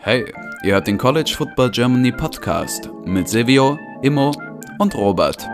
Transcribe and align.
Hey, 0.00 0.24
ihr 0.62 0.72
hört 0.72 0.86
den 0.86 0.96
College 0.96 1.34
Football 1.36 1.70
Germany 1.70 2.12
Podcast 2.12 2.88
mit 3.04 3.28
Silvio, 3.28 3.78
Immo 4.00 4.32
und 4.78 4.94
Robert. 4.94 5.46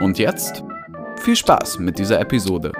Und 0.00 0.18
jetzt 0.18 0.62
viel 1.18 1.34
Spaß 1.34 1.80
mit 1.80 1.98
dieser 1.98 2.20
Episode. 2.20 2.70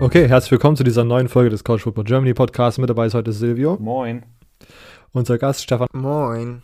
Okay, 0.00 0.26
herzlich 0.26 0.52
willkommen 0.52 0.76
zu 0.76 0.84
dieser 0.84 1.04
neuen 1.04 1.28
Folge 1.28 1.50
des 1.50 1.64
College 1.64 1.82
Football 1.82 2.04
Germany 2.04 2.34
Podcasts. 2.34 2.78
Mit 2.78 2.88
dabei 2.88 3.06
ist 3.06 3.14
heute 3.14 3.32
Silvio. 3.32 3.76
Moin. 3.78 4.22
Unser 5.12 5.36
Gast 5.36 5.62
Stefan. 5.62 5.88
Moin. 5.92 6.62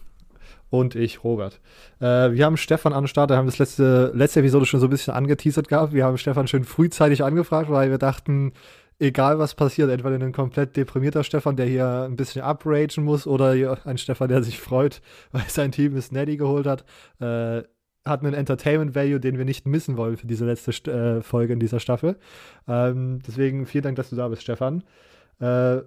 Und 0.70 0.94
ich, 0.94 1.22
Robert. 1.22 1.60
Äh, 2.00 2.32
wir 2.32 2.44
haben 2.44 2.56
Stefan 2.56 2.92
an 2.92 3.04
den 3.04 3.08
Start, 3.08 3.30
wir 3.30 3.36
haben 3.36 3.46
das 3.46 3.58
letzte, 3.58 4.10
letzte 4.14 4.40
Episode 4.40 4.64
schon 4.66 4.80
so 4.80 4.86
ein 4.86 4.90
bisschen 4.90 5.14
angeteasert 5.14 5.68
gehabt. 5.68 5.92
Wir 5.92 6.04
haben 6.04 6.18
Stefan 6.18 6.48
schön 6.48 6.64
frühzeitig 6.64 7.24
angefragt, 7.24 7.70
weil 7.70 7.90
wir 7.90 7.98
dachten, 7.98 8.52
egal 8.98 9.38
was 9.38 9.54
passiert, 9.54 9.90
entweder 9.90 10.16
ein 10.16 10.32
komplett 10.32 10.76
deprimierter 10.76 11.24
Stefan, 11.24 11.56
der 11.56 11.66
hier 11.66 12.02
ein 12.02 12.16
bisschen 12.16 12.42
upragen 12.42 13.04
muss, 13.04 13.26
oder 13.26 13.78
ein 13.84 13.98
Stefan, 13.98 14.28
der 14.28 14.42
sich 14.42 14.58
freut, 14.58 15.02
weil 15.32 15.44
sein 15.48 15.72
Team 15.72 15.96
es 15.96 16.10
Neddy 16.12 16.36
geholt 16.36 16.66
hat. 16.66 16.84
Äh, 17.20 17.64
hat 18.06 18.22
einen 18.22 18.32
Entertainment 18.32 18.94
Value, 18.94 19.20
den 19.20 19.36
wir 19.36 19.44
nicht 19.44 19.66
missen 19.66 19.98
wollen 19.98 20.16
für 20.16 20.26
diese 20.26 20.46
letzte 20.46 20.70
äh, 20.90 21.22
Folge 21.22 21.52
in 21.52 21.60
dieser 21.60 21.80
Staffel. 21.80 22.16
Ähm, 22.66 23.20
deswegen 23.26 23.66
vielen 23.66 23.84
Dank, 23.84 23.96
dass 23.96 24.08
du 24.08 24.16
da 24.16 24.28
bist, 24.28 24.42
Stefan. 24.42 24.84
Äh, 25.40 25.80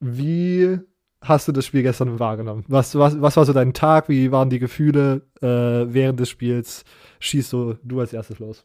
wie 0.00 0.80
hast 1.20 1.48
du 1.48 1.52
das 1.52 1.66
Spiel 1.66 1.82
gestern 1.82 2.18
wahrgenommen? 2.18 2.64
Was, 2.68 2.94
was, 2.94 3.20
was 3.20 3.36
war 3.36 3.44
so 3.44 3.52
dein 3.52 3.72
Tag? 3.74 4.08
Wie 4.08 4.32
waren 4.32 4.50
die 4.50 4.58
Gefühle 4.58 5.22
äh, 5.40 5.46
während 5.92 6.20
des 6.20 6.28
Spiels? 6.28 6.84
Schießt 7.20 7.52
du, 7.52 7.74
du 7.82 8.00
als 8.00 8.12
erstes 8.12 8.38
los. 8.38 8.64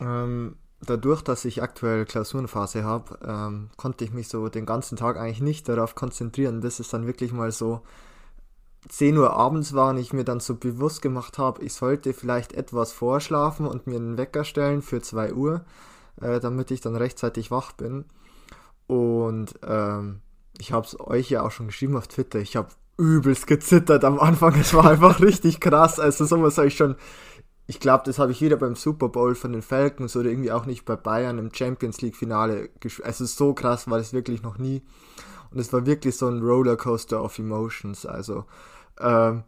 Ähm, 0.00 0.56
dadurch, 0.80 1.22
dass 1.22 1.44
ich 1.44 1.62
aktuell 1.62 2.04
Klausurenphase 2.04 2.84
habe, 2.84 3.18
ähm, 3.26 3.70
konnte 3.76 4.04
ich 4.04 4.12
mich 4.12 4.28
so 4.28 4.48
den 4.48 4.66
ganzen 4.66 4.96
Tag 4.96 5.16
eigentlich 5.16 5.40
nicht 5.40 5.68
darauf 5.68 5.94
konzentrieren, 5.94 6.60
bis 6.60 6.80
es 6.80 6.88
dann 6.88 7.06
wirklich 7.06 7.32
mal 7.32 7.52
so 7.52 7.82
10 8.88 9.16
Uhr 9.16 9.32
abends 9.32 9.72
war 9.72 9.90
und 9.90 9.98
ich 9.98 10.12
mir 10.12 10.24
dann 10.24 10.40
so 10.40 10.56
bewusst 10.56 11.00
gemacht 11.00 11.38
habe, 11.38 11.62
ich 11.62 11.72
sollte 11.72 12.12
vielleicht 12.12 12.52
etwas 12.52 12.92
vorschlafen 12.92 13.66
und 13.66 13.86
mir 13.86 13.96
einen 13.96 14.18
Wecker 14.18 14.44
stellen 14.44 14.82
für 14.82 15.00
2 15.00 15.32
Uhr, 15.32 15.64
äh, 16.20 16.38
damit 16.38 16.70
ich 16.70 16.82
dann 16.82 16.96
rechtzeitig 16.96 17.50
wach 17.50 17.72
bin. 17.72 18.04
Und 18.86 19.54
ähm, 19.66 20.20
ich 20.58 20.72
habe 20.72 20.86
es 20.86 20.98
euch 20.98 21.30
ja 21.30 21.42
auch 21.42 21.50
schon 21.50 21.66
geschrieben 21.66 21.96
auf 21.96 22.08
Twitter, 22.08 22.38
ich 22.38 22.56
habe 22.56 22.68
übelst 22.96 23.46
gezittert 23.46 24.04
am 24.04 24.18
Anfang, 24.20 24.54
es 24.58 24.74
war 24.74 24.86
einfach 24.86 25.20
richtig 25.20 25.60
krass. 25.60 25.98
Also 25.98 26.24
sowas 26.24 26.58
habe 26.58 26.68
ich 26.68 26.76
schon, 26.76 26.96
ich 27.66 27.80
glaube, 27.80 28.04
das 28.06 28.18
habe 28.18 28.32
ich 28.32 28.40
wieder 28.40 28.56
beim 28.56 28.76
Super 28.76 29.08
Bowl 29.08 29.34
von 29.34 29.52
den 29.52 29.62
Falcons 29.62 30.16
oder 30.16 30.30
irgendwie 30.30 30.52
auch 30.52 30.66
nicht 30.66 30.84
bei 30.84 30.96
Bayern 30.96 31.38
im 31.38 31.52
Champions 31.52 32.00
League 32.02 32.16
Finale 32.16 32.70
gespielt. 32.80 33.06
Also 33.06 33.24
so 33.24 33.54
krass 33.54 33.88
war 33.90 33.98
das 33.98 34.12
wirklich 34.12 34.42
noch 34.42 34.58
nie. 34.58 34.82
Und 35.50 35.58
es 35.58 35.72
war 35.72 35.86
wirklich 35.86 36.16
so 36.16 36.28
ein 36.28 36.42
Rollercoaster 36.42 37.22
of 37.22 37.38
Emotions. 37.38 38.06
Also 38.06 38.44
ähm, 39.00 39.44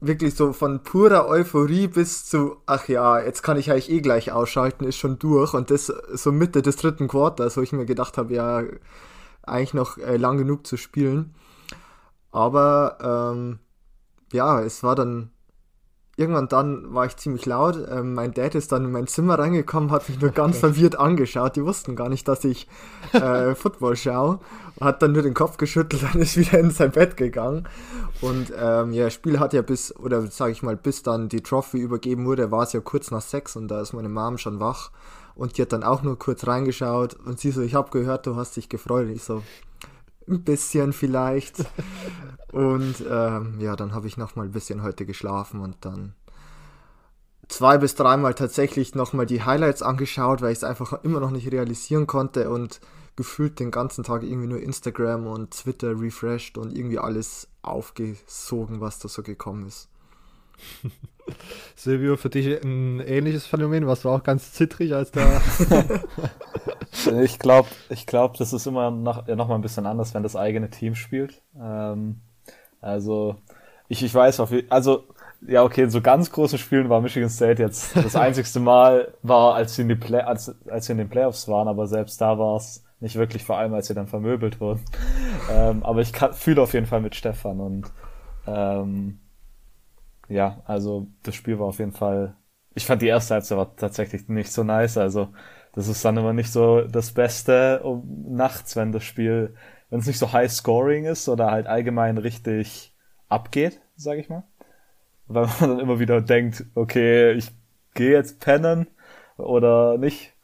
wirklich 0.00 0.34
so 0.34 0.52
von 0.52 0.82
purer 0.82 1.26
Euphorie 1.26 1.88
bis 1.88 2.26
zu, 2.26 2.56
ach 2.66 2.88
ja, 2.88 3.20
jetzt 3.20 3.42
kann 3.42 3.56
ich 3.56 3.70
eigentlich 3.70 3.90
eh 3.90 4.00
gleich 4.00 4.30
ausschalten, 4.30 4.84
ist 4.84 4.96
schon 4.96 5.18
durch. 5.18 5.54
Und 5.54 5.70
das 5.70 5.86
so 5.86 6.32
Mitte 6.32 6.62
des 6.62 6.76
dritten 6.76 7.08
Quarters, 7.08 7.56
wo 7.56 7.62
ich 7.62 7.72
mir 7.72 7.86
gedacht 7.86 8.18
habe, 8.18 8.34
ja, 8.34 8.62
eigentlich 9.42 9.74
noch 9.74 9.98
äh, 9.98 10.16
lang 10.16 10.38
genug 10.38 10.66
zu 10.66 10.76
spielen. 10.76 11.34
Aber 12.30 12.98
ähm, 13.32 13.58
ja, 14.32 14.60
es 14.60 14.82
war 14.82 14.94
dann 14.94 15.30
irgendwann 16.18 16.48
dann 16.48 16.92
war 16.92 17.06
ich 17.06 17.16
ziemlich 17.16 17.46
laut. 17.46 17.78
Ähm, 17.90 18.12
mein 18.12 18.34
Dad 18.34 18.56
ist 18.56 18.72
dann 18.72 18.84
in 18.84 18.90
mein 18.90 19.06
Zimmer 19.06 19.38
reingekommen, 19.38 19.92
hat 19.92 20.08
mich 20.08 20.20
nur 20.20 20.30
ganz 20.30 20.58
verwirrt 20.58 20.98
angeschaut. 20.98 21.54
Die 21.54 21.64
wussten 21.64 21.94
gar 21.94 22.08
nicht, 22.08 22.26
dass 22.26 22.44
ich 22.44 22.66
äh, 23.12 23.54
Football 23.54 23.96
schaue. 23.96 24.40
Hat 24.80 25.00
dann 25.00 25.12
nur 25.12 25.22
den 25.22 25.34
Kopf 25.34 25.56
geschüttelt 25.56 26.02
und 26.14 26.20
ist 26.20 26.36
wieder 26.36 26.58
in 26.58 26.72
sein 26.72 26.90
Bett 26.90 27.16
gegangen. 27.16 27.68
Und 28.20 28.52
ähm, 28.60 28.92
ja, 28.92 29.04
das 29.04 29.14
Spiel 29.14 29.38
hat 29.38 29.52
ja 29.52 29.62
bis, 29.62 29.94
oder 29.96 30.26
sage 30.26 30.52
ich 30.52 30.62
mal, 30.62 30.76
bis 30.76 31.04
dann 31.04 31.28
die 31.28 31.40
Trophy 31.40 31.78
übergeben 31.78 32.26
wurde, 32.26 32.50
war 32.50 32.64
es 32.64 32.72
ja 32.72 32.80
kurz 32.80 33.12
nach 33.12 33.22
sechs 33.22 33.54
und 33.54 33.68
da 33.68 33.80
ist 33.80 33.92
meine 33.92 34.08
Mom 34.08 34.38
schon 34.38 34.58
wach. 34.58 34.90
Und 35.38 35.56
die 35.56 35.62
hat 35.62 35.72
dann 35.72 35.84
auch 35.84 36.02
nur 36.02 36.18
kurz 36.18 36.48
reingeschaut 36.48 37.14
und 37.14 37.38
sie 37.38 37.52
so, 37.52 37.62
ich 37.62 37.74
habe 37.74 37.90
gehört, 37.90 38.26
du 38.26 38.34
hast 38.34 38.56
dich 38.56 38.68
gefreut. 38.68 39.08
Ich 39.08 39.22
so, 39.22 39.44
ein 40.28 40.42
bisschen 40.42 40.92
vielleicht. 40.92 41.64
und 42.52 42.96
ähm, 43.08 43.60
ja, 43.60 43.76
dann 43.76 43.94
habe 43.94 44.08
ich 44.08 44.16
noch 44.16 44.34
mal 44.34 44.46
ein 44.46 44.52
bisschen 44.52 44.82
heute 44.82 45.06
geschlafen 45.06 45.60
und 45.60 45.76
dann 45.82 46.14
zwei 47.46 47.78
bis 47.78 47.94
dreimal 47.94 48.34
tatsächlich 48.34 48.96
noch 48.96 49.12
mal 49.12 49.26
die 49.26 49.44
Highlights 49.44 49.80
angeschaut, 49.80 50.42
weil 50.42 50.50
ich 50.50 50.58
es 50.58 50.64
einfach 50.64 51.04
immer 51.04 51.20
noch 51.20 51.30
nicht 51.30 51.52
realisieren 51.52 52.08
konnte 52.08 52.50
und 52.50 52.80
gefühlt 53.14 53.60
den 53.60 53.70
ganzen 53.70 54.02
Tag 54.02 54.24
irgendwie 54.24 54.48
nur 54.48 54.60
Instagram 54.60 55.28
und 55.28 55.52
Twitter 55.52 56.00
refreshed 56.00 56.58
und 56.58 56.76
irgendwie 56.76 56.98
alles 56.98 57.46
aufgesogen, 57.62 58.80
was 58.80 58.98
da 58.98 59.08
so 59.08 59.22
gekommen 59.22 59.68
ist. 59.68 59.88
Silvio, 61.76 62.16
für 62.16 62.30
dich 62.30 62.46
ein 62.62 63.00
ähnliches 63.00 63.46
Phänomen? 63.46 63.86
Warst 63.86 64.04
du 64.04 64.10
auch 64.10 64.22
ganz 64.22 64.52
zittrig, 64.52 64.94
als 64.94 65.10
da 65.10 65.40
ich 67.22 67.38
glaube, 67.38 67.68
ich 67.88 68.06
glaub, 68.06 68.36
das 68.36 68.52
ist 68.52 68.66
immer 68.66 68.90
noch, 68.90 69.26
noch 69.26 69.48
mal 69.48 69.54
ein 69.54 69.60
bisschen 69.60 69.86
anders, 69.86 70.14
wenn 70.14 70.22
das 70.22 70.36
eigene 70.36 70.70
Team 70.70 70.94
spielt. 70.94 71.42
Ähm, 71.60 72.20
also, 72.80 73.36
ich, 73.88 74.02
ich 74.02 74.14
weiß 74.14 74.40
auf 74.40 74.52
also, 74.68 75.04
ja, 75.46 75.62
okay, 75.62 75.82
in 75.82 75.90
so 75.90 76.00
ganz 76.00 76.32
großen 76.32 76.58
Spielen 76.58 76.88
war 76.88 77.00
Michigan 77.00 77.30
State 77.30 77.62
jetzt 77.62 77.96
das 77.96 78.16
einzigste 78.16 78.60
Mal, 78.60 79.14
war, 79.22 79.54
als 79.54 79.76
sie 79.76 79.82
in, 79.82 79.88
die 79.88 79.94
Play 79.94 80.20
als, 80.20 80.54
als 80.68 80.86
sie 80.86 80.92
in 80.92 80.98
den 80.98 81.08
Playoffs 81.08 81.48
waren, 81.48 81.68
aber 81.68 81.86
selbst 81.86 82.20
da 82.20 82.38
war 82.38 82.56
es 82.56 82.84
nicht 83.00 83.16
wirklich, 83.16 83.44
vor 83.44 83.56
allem 83.56 83.74
als 83.74 83.86
sie 83.86 83.94
dann 83.94 84.08
vermöbelt 84.08 84.60
wurden. 84.60 84.84
Ähm, 85.50 85.84
aber 85.84 86.00
ich 86.00 86.12
fühle 86.32 86.62
auf 86.62 86.74
jeden 86.74 86.86
Fall 86.86 87.00
mit 87.00 87.14
Stefan 87.14 87.60
und 87.60 87.92
ähm, 88.46 89.20
ja, 90.28 90.62
also 90.66 91.08
das 91.22 91.34
Spiel 91.34 91.58
war 91.58 91.66
auf 91.66 91.78
jeden 91.78 91.92
Fall. 91.92 92.36
Ich 92.74 92.86
fand 92.86 93.02
die 93.02 93.08
erste 93.08 93.34
Halbzeit 93.34 93.58
war 93.58 93.76
tatsächlich 93.76 94.28
nicht 94.28 94.52
so 94.52 94.62
nice. 94.64 94.98
Also 94.98 95.28
das 95.72 95.88
ist 95.88 96.04
dann 96.04 96.16
immer 96.16 96.32
nicht 96.32 96.52
so 96.52 96.82
das 96.82 97.12
Beste 97.12 97.82
um, 97.82 98.34
nachts, 98.34 98.76
wenn 98.76 98.92
das 98.92 99.04
Spiel, 99.04 99.54
wenn 99.90 100.00
es 100.00 100.06
nicht 100.06 100.18
so 100.18 100.32
high 100.32 100.50
scoring 100.50 101.04
ist 101.04 101.28
oder 101.28 101.50
halt 101.50 101.66
allgemein 101.66 102.18
richtig 102.18 102.94
abgeht, 103.28 103.80
sag 103.96 104.18
ich 104.18 104.28
mal. 104.28 104.44
Weil 105.26 105.46
man 105.60 105.70
dann 105.70 105.80
immer 105.80 105.98
wieder 105.98 106.20
denkt, 106.20 106.64
okay, 106.74 107.32
ich 107.32 107.50
gehe 107.94 108.12
jetzt 108.12 108.40
pennen 108.40 108.86
oder 109.36 109.98
nicht. 109.98 110.34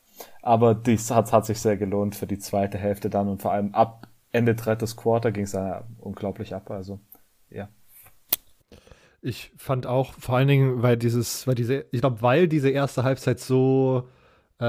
Aber 0.43 0.75
dies 0.75 1.11
hat, 1.11 1.33
hat 1.33 1.47
sich 1.47 1.61
sehr 1.61 1.77
gelohnt 1.77 2.17
für 2.17 2.27
die 2.27 2.39
zweite 2.39 2.79
Hälfte 2.79 3.11
dann 3.11 3.29
und 3.29 3.43
vor 3.43 3.53
allem 3.53 3.75
ab 3.75 4.09
Ende 4.31 4.55
drittes 4.55 4.97
Quarter 4.97 5.33
ging 5.33 5.45
es 5.45 5.53
dann 5.53 5.85
unglaublich 6.01 6.55
ab. 6.55 6.71
Also, 6.71 7.01
ja. 7.51 7.69
Ich 9.27 9.53
fand 9.57 9.87
auch 9.87 10.13
vor 10.19 10.37
allen 10.37 10.49
Dingen, 10.49 10.83
weil 10.83 10.99
dieses, 10.99 11.47
weil 11.47 11.55
diese, 11.55 11.87
ich 11.93 12.03
glaube, 12.03 12.21
weil 12.21 12.47
diese 12.47 12.69
erste 12.69 13.05
Halbzeit 13.05 13.41
so 13.41 14.07
äh, 14.59 14.65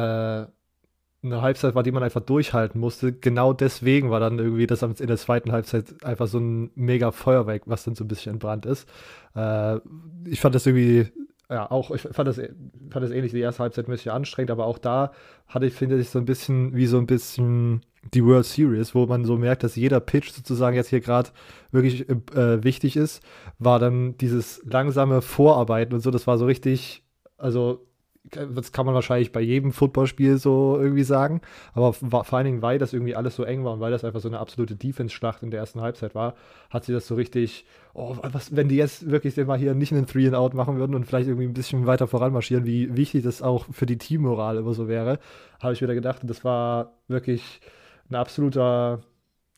eine 1.25 1.41
Halbzeit 1.41 1.75
war, 1.75 1.83
die 1.83 1.91
man 1.91 2.03
einfach 2.03 2.21
durchhalten 2.21 2.79
musste. 2.79 3.11
Genau 3.11 3.51
deswegen 3.51 4.11
war 4.11 4.21
dann 4.21 4.39
irgendwie 4.39 4.65
das 4.65 4.81
in 4.81 5.07
der 5.07 5.17
zweiten 5.17 5.51
Halbzeit 5.51 6.05
einfach 6.05 6.27
so 6.27 6.39
ein 6.39 6.71
mega 6.75 7.11
Feuerwerk, 7.11 7.63
was 7.65 7.83
dann 7.83 7.95
so 7.95 8.05
ein 8.05 8.07
bisschen 8.07 8.33
entbrannt 8.33 8.65
ist. 8.65 8.87
Äh, 9.35 9.79
ich 10.25 10.39
fand 10.39 10.55
das 10.55 10.65
irgendwie, 10.65 11.11
ja, 11.49 11.69
auch, 11.69 11.91
ich 11.91 12.01
fand 12.03 12.27
das, 12.27 12.37
fand 12.37 13.03
das 13.03 13.11
ähnlich, 13.11 13.33
die 13.33 13.39
erste 13.41 13.61
Halbzeit 13.63 13.89
ein 13.89 13.91
bisschen 13.91 14.13
anstrengend, 14.13 14.51
aber 14.51 14.67
auch 14.67 14.77
da 14.77 15.11
hatte 15.47 15.65
ich, 15.65 15.73
finde 15.73 15.99
ich, 15.99 16.09
so 16.09 16.19
ein 16.19 16.25
bisschen 16.25 16.73
wie 16.75 16.85
so 16.85 16.97
ein 16.97 17.07
bisschen 17.07 17.81
die 18.13 18.23
World 18.23 18.45
Series, 18.45 18.93
wo 18.93 19.05
man 19.05 19.25
so 19.25 19.37
merkt, 19.37 19.63
dass 19.63 19.75
jeder 19.75 19.99
Pitch 19.99 20.31
sozusagen 20.31 20.75
jetzt 20.75 20.89
hier 20.89 21.01
gerade 21.01 21.29
wirklich 21.71 22.09
äh, 22.09 22.63
wichtig 22.63 22.97
ist, 22.97 23.21
war 23.59 23.79
dann 23.79 24.17
dieses 24.17 24.61
langsame 24.65 25.21
Vorarbeiten 25.21 25.93
und 25.93 26.01
so, 26.01 26.11
das 26.11 26.27
war 26.27 26.37
so 26.37 26.45
richtig, 26.45 27.03
also 27.37 27.85
das 28.31 28.71
kann 28.71 28.85
man 28.85 28.95
wahrscheinlich 28.95 29.31
bei 29.31 29.41
jedem 29.41 29.71
Footballspiel 29.71 30.37
so 30.37 30.77
irgendwie 30.79 31.03
sagen. 31.03 31.41
Aber 31.73 31.93
vor 31.93 32.33
allen 32.33 32.45
Dingen, 32.45 32.61
weil 32.61 32.79
das 32.79 32.93
irgendwie 32.93 33.15
alles 33.15 33.35
so 33.35 33.43
eng 33.43 33.63
war 33.63 33.73
und 33.73 33.79
weil 33.79 33.91
das 33.91 34.03
einfach 34.03 34.19
so 34.19 34.27
eine 34.27 34.39
absolute 34.39 34.75
Defense-Schlacht 34.75 35.43
in 35.43 35.51
der 35.51 35.59
ersten 35.59 35.81
Halbzeit 35.81 36.15
war, 36.15 36.35
hat 36.69 36.85
sie 36.85 36.93
das 36.93 37.07
so 37.07 37.15
richtig, 37.15 37.65
oh, 37.93 38.15
was, 38.23 38.55
wenn 38.55 38.67
die 38.67 38.77
jetzt 38.77 39.09
wirklich 39.09 39.37
mal 39.45 39.59
hier 39.59 39.75
nicht 39.75 39.91
einen 39.91 40.07
Three 40.07 40.25
and 40.25 40.35
Out 40.35 40.53
machen 40.53 40.77
würden 40.77 40.95
und 40.95 41.05
vielleicht 41.05 41.27
irgendwie 41.27 41.47
ein 41.47 41.53
bisschen 41.53 41.85
weiter 41.85 42.07
voranmarschieren, 42.07 42.65
wie 42.65 42.95
wichtig 42.95 43.23
das 43.23 43.41
auch 43.41 43.65
für 43.71 43.85
die 43.85 43.97
Teammoral 43.97 44.57
immer 44.57 44.73
so 44.73 44.87
wäre, 44.87 45.19
habe 45.61 45.73
ich 45.73 45.81
wieder 45.81 45.93
gedacht, 45.93 46.21
das 46.23 46.43
war 46.43 46.93
wirklich 47.07 47.61
ein 48.09 48.15
absoluter, 48.15 49.01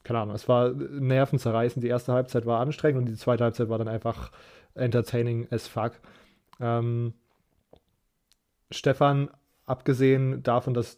keine 0.03 0.19
Ahnung, 0.19 0.35
es 0.35 0.47
war 0.47 0.71
nervenzerreißend. 0.71 1.83
Die 1.83 1.89
erste 1.89 2.13
Halbzeit 2.13 2.45
war 2.45 2.59
anstrengend 2.59 2.99
und 2.99 3.05
die 3.05 3.15
zweite 3.15 3.43
Halbzeit 3.43 3.69
war 3.69 3.77
dann 3.77 3.87
einfach 3.87 4.31
entertaining 4.75 5.47
as 5.51 5.67
fuck. 5.67 5.93
Ähm, 6.59 7.13
Stefan, 8.71 9.29
abgesehen 9.65 10.43
davon, 10.43 10.73
dass 10.73 10.97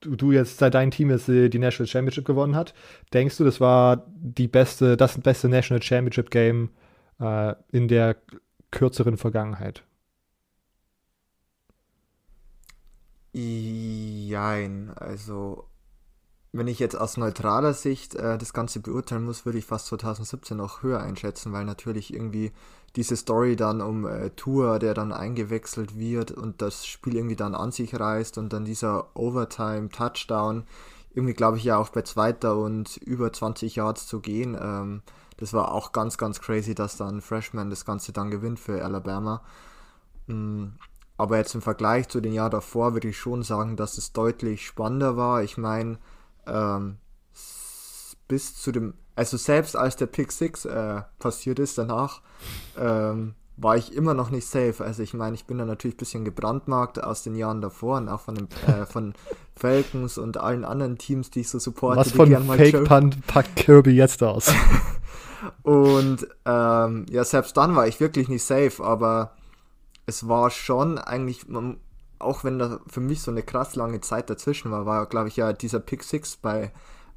du, 0.00 0.32
jetzt 0.32 0.58
seit 0.58 0.74
dein 0.74 0.90
Team 0.90 1.10
jetzt 1.10 1.28
die 1.28 1.58
National 1.58 1.88
Championship 1.88 2.24
gewonnen 2.24 2.54
hat, 2.54 2.74
denkst 3.12 3.38
du, 3.38 3.44
das 3.44 3.60
war 3.60 4.06
die 4.16 4.48
beste, 4.48 4.96
das 4.96 5.18
beste 5.18 5.48
National 5.48 5.82
Championship 5.82 6.30
Game 6.30 6.70
äh, 7.20 7.54
in 7.72 7.88
der 7.88 8.16
kürzeren 8.70 9.16
Vergangenheit? 9.16 9.82
Jein, 13.34 14.92
also 14.94 15.64
wenn 16.52 16.68
ich 16.68 16.78
jetzt 16.78 16.94
aus 16.94 17.16
neutraler 17.16 17.74
Sicht 17.74 18.14
äh, 18.14 18.38
das 18.38 18.52
Ganze 18.52 18.78
beurteilen 18.78 19.24
muss, 19.24 19.44
würde 19.44 19.58
ich 19.58 19.66
fast 19.66 19.86
2017 19.86 20.56
noch 20.56 20.84
höher 20.84 21.00
einschätzen, 21.00 21.52
weil 21.52 21.64
natürlich 21.64 22.14
irgendwie 22.14 22.52
diese 22.94 23.16
Story 23.16 23.56
dann 23.56 23.80
um 23.80 24.06
äh, 24.06 24.30
Tour, 24.30 24.78
der 24.78 24.94
dann 24.94 25.12
eingewechselt 25.12 25.98
wird 25.98 26.30
und 26.30 26.62
das 26.62 26.86
Spiel 26.86 27.16
irgendwie 27.16 27.34
dann 27.34 27.56
an 27.56 27.72
sich 27.72 27.98
reißt 27.98 28.38
und 28.38 28.52
dann 28.52 28.64
dieser 28.64 29.16
Overtime-Touchdown, 29.16 30.64
irgendwie 31.12 31.34
glaube 31.34 31.56
ich 31.56 31.64
ja 31.64 31.76
auch 31.76 31.88
bei 31.88 32.02
zweiter 32.02 32.56
und 32.56 32.98
über 32.98 33.32
20 33.32 33.74
Yards 33.74 34.06
zu 34.06 34.20
gehen, 34.20 34.56
ähm, 34.60 35.02
das 35.38 35.52
war 35.52 35.72
auch 35.72 35.90
ganz, 35.90 36.18
ganz 36.18 36.40
crazy, 36.40 36.76
dass 36.76 36.96
dann 36.96 37.20
Freshman 37.20 37.68
das 37.68 37.84
Ganze 37.84 38.12
dann 38.12 38.30
gewinnt 38.30 38.60
für 38.60 38.84
Alabama. 38.84 39.42
Mhm. 40.28 40.74
Aber 41.16 41.36
jetzt 41.36 41.54
im 41.54 41.62
Vergleich 41.62 42.08
zu 42.08 42.20
den 42.20 42.32
Jahren 42.32 42.50
davor 42.50 42.94
würde 42.94 43.08
ich 43.08 43.18
schon 43.18 43.42
sagen, 43.42 43.76
dass 43.76 43.98
es 43.98 44.12
deutlich 44.12 44.66
spannender 44.66 45.16
war. 45.16 45.42
Ich 45.42 45.56
meine, 45.56 45.98
ähm, 46.46 46.96
bis 48.26 48.56
zu 48.60 48.72
dem, 48.72 48.94
also 49.14 49.36
selbst 49.36 49.76
als 49.76 49.96
der 49.96 50.06
Pick 50.06 50.32
6 50.32 50.64
äh, 50.64 51.02
passiert 51.18 51.58
ist 51.58 51.78
danach, 51.78 52.20
ähm, 52.76 53.34
war 53.56 53.76
ich 53.76 53.94
immer 53.94 54.14
noch 54.14 54.30
nicht 54.30 54.46
safe. 54.46 54.82
Also 54.84 55.02
ich 55.04 55.14
meine, 55.14 55.36
ich 55.36 55.44
bin 55.44 55.58
da 55.58 55.64
natürlich 55.64 55.94
ein 55.94 55.98
bisschen 55.98 56.24
gebrandmarkt 56.24 57.02
aus 57.02 57.22
den 57.22 57.36
Jahren 57.36 57.60
davor 57.60 57.98
und 57.98 58.08
auch 58.08 58.20
von 58.20 58.34
den 58.34 58.48
äh, 58.66 58.84
von 58.84 59.14
Falcons 59.56 60.18
und 60.18 60.36
allen 60.38 60.64
anderen 60.64 60.98
Teams, 60.98 61.30
die 61.30 61.40
ich 61.40 61.48
so 61.48 61.60
supporte. 61.60 62.00
Was 62.00 62.12
von 62.12 62.34
Fake 62.48 62.84
Punt 62.84 63.24
packt 63.28 63.54
Kirby 63.54 63.92
jetzt 63.92 64.22
aus? 64.24 64.52
und 65.62 66.26
ähm, 66.44 67.06
ja, 67.08 67.22
selbst 67.22 67.56
dann 67.56 67.76
war 67.76 67.86
ich 67.86 68.00
wirklich 68.00 68.28
nicht 68.28 68.42
safe, 68.42 68.82
aber 68.82 69.30
es 70.06 70.28
war 70.28 70.50
schon 70.50 70.98
eigentlich, 70.98 71.48
man, 71.48 71.78
auch 72.18 72.44
wenn 72.44 72.58
da 72.58 72.80
für 72.86 73.00
mich 73.00 73.22
so 73.22 73.30
eine 73.30 73.42
krass 73.42 73.74
lange 73.74 74.00
Zeit 74.00 74.30
dazwischen 74.30 74.70
war, 74.70 74.86
war, 74.86 75.06
glaube 75.06 75.28
ich, 75.28 75.36
ja 75.36 75.52
dieser 75.52 75.80
Pick 75.80 76.02
6 76.02 76.36
bei 76.36 76.72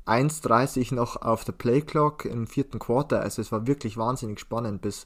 1,30 0.06 0.94
noch 0.96 1.22
auf 1.22 1.44
der 1.44 1.52
Playclock 1.52 2.26
im 2.26 2.48
vierten 2.48 2.80
Quarter. 2.80 3.22
Also 3.22 3.42
es 3.42 3.52
war 3.52 3.68
wirklich 3.68 3.98
wahnsinnig 3.98 4.40
spannend 4.40 4.82
bis 4.82 5.06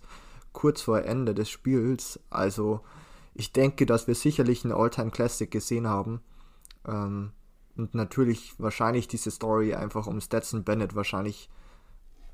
kurz 0.54 0.82
vor 0.82 1.04
Ende 1.04 1.34
des 1.34 1.50
Spiels. 1.50 2.20
Also 2.30 2.82
ich 3.34 3.52
denke, 3.52 3.86
dass 3.86 4.08
wir 4.08 4.16
sicherlich 4.16 4.64
eine 4.64 4.76
All-Time 4.76 5.12
Classic 5.12 5.50
gesehen 5.50 5.88
haben. 5.88 6.22
Ähm, 6.88 7.32
und 7.76 7.96
natürlich 7.96 8.54
wahrscheinlich 8.60 9.08
diese 9.08 9.32
Story 9.32 9.74
einfach 9.74 10.06
um 10.06 10.22
Stetson 10.22 10.64
Bennett 10.64 10.94
wahrscheinlich 10.94 11.50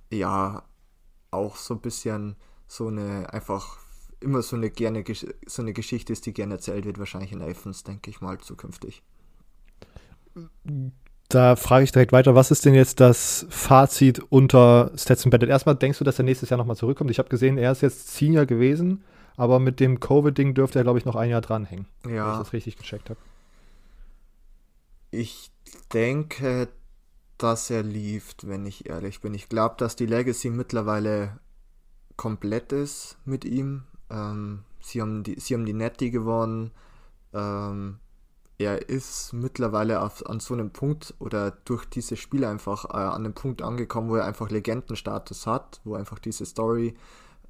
ja 0.09 0.63
auch 1.31 1.55
so 1.55 1.75
ein 1.75 1.81
bisschen 1.81 2.35
so 2.67 2.87
eine 2.87 3.31
einfach 3.31 3.77
immer 4.19 4.41
so 4.41 4.55
eine 4.55 4.69
gerne 4.69 5.03
so 5.45 5.61
eine 5.61 5.73
Geschichte 5.73 6.13
ist, 6.13 6.25
die 6.25 6.33
gerne 6.33 6.55
erzählt 6.55 6.85
wird, 6.85 6.99
wahrscheinlich 6.99 7.31
in 7.31 7.41
Athens, 7.41 7.83
denke 7.83 8.09
ich 8.09 8.21
mal, 8.21 8.37
zukünftig. 8.39 9.03
Da 11.29 11.55
frage 11.55 11.83
ich 11.83 11.91
direkt 11.91 12.11
weiter, 12.11 12.35
was 12.35 12.51
ist 12.51 12.65
denn 12.65 12.73
jetzt 12.73 12.99
das 12.99 13.45
Fazit 13.49 14.19
unter 14.29 14.91
Stetson 14.95 15.29
Bennett? 15.29 15.49
Erstmal 15.49 15.75
denkst 15.75 15.97
du, 15.99 16.03
dass 16.03 16.19
er 16.19 16.23
nächstes 16.23 16.49
Jahr 16.49 16.57
nochmal 16.57 16.77
zurückkommt? 16.77 17.11
Ich 17.11 17.19
habe 17.19 17.29
gesehen, 17.29 17.57
er 17.57 17.71
ist 17.71 17.81
jetzt 17.81 18.15
Senior 18.15 18.45
gewesen, 18.45 19.03
aber 19.35 19.59
mit 19.59 19.79
dem 19.79 19.99
Covid-Ding 19.99 20.53
dürfte 20.53 20.79
er, 20.79 20.83
glaube 20.83 20.99
ich, 20.99 21.05
noch 21.05 21.15
ein 21.15 21.29
Jahr 21.29 21.41
dranhängen. 21.41 21.85
Ja. 22.05 22.25
Wenn 22.25 22.33
ich 22.33 22.39
das 22.39 22.53
richtig 22.53 22.77
gecheckt 22.77 23.09
habe. 23.09 23.19
Ich 25.11 25.51
denke, 25.93 26.69
dass 27.37 27.69
er 27.69 27.83
lief, 27.83 28.35
wenn 28.43 28.65
ich 28.65 28.89
ehrlich 28.89 29.21
bin. 29.21 29.33
Ich 29.33 29.49
glaube, 29.49 29.75
dass 29.77 29.95
die 29.95 30.05
Legacy 30.05 30.49
mittlerweile 30.49 31.39
komplett 32.15 32.71
ist 32.71 33.17
mit 33.25 33.45
ihm. 33.45 33.83
Ähm, 34.09 34.63
sie, 34.79 35.01
haben 35.01 35.23
die, 35.23 35.39
sie 35.39 35.53
haben 35.53 35.65
die 35.65 35.73
Netty 35.73 36.11
gewonnen. 36.11 36.71
Ähm, 37.33 37.99
er 38.59 38.89
ist 38.89 39.33
mittlerweile 39.33 40.01
auf, 40.01 40.25
an 40.27 40.39
so 40.39 40.53
einem 40.53 40.71
Punkt 40.71 41.13
oder 41.19 41.51
durch 41.51 41.85
dieses 41.85 42.19
Spiel 42.19 42.43
einfach 42.43 42.85
äh, 42.85 42.97
an 42.97 43.25
einem 43.25 43.33
Punkt 43.33 43.61
angekommen, 43.61 44.09
wo 44.09 44.15
er 44.15 44.25
einfach 44.25 44.49
Legendenstatus 44.49 45.45
hat, 45.45 45.79
wo 45.83 45.93
einfach 45.95 46.17
diese 46.17 46.45
Story 46.45 46.95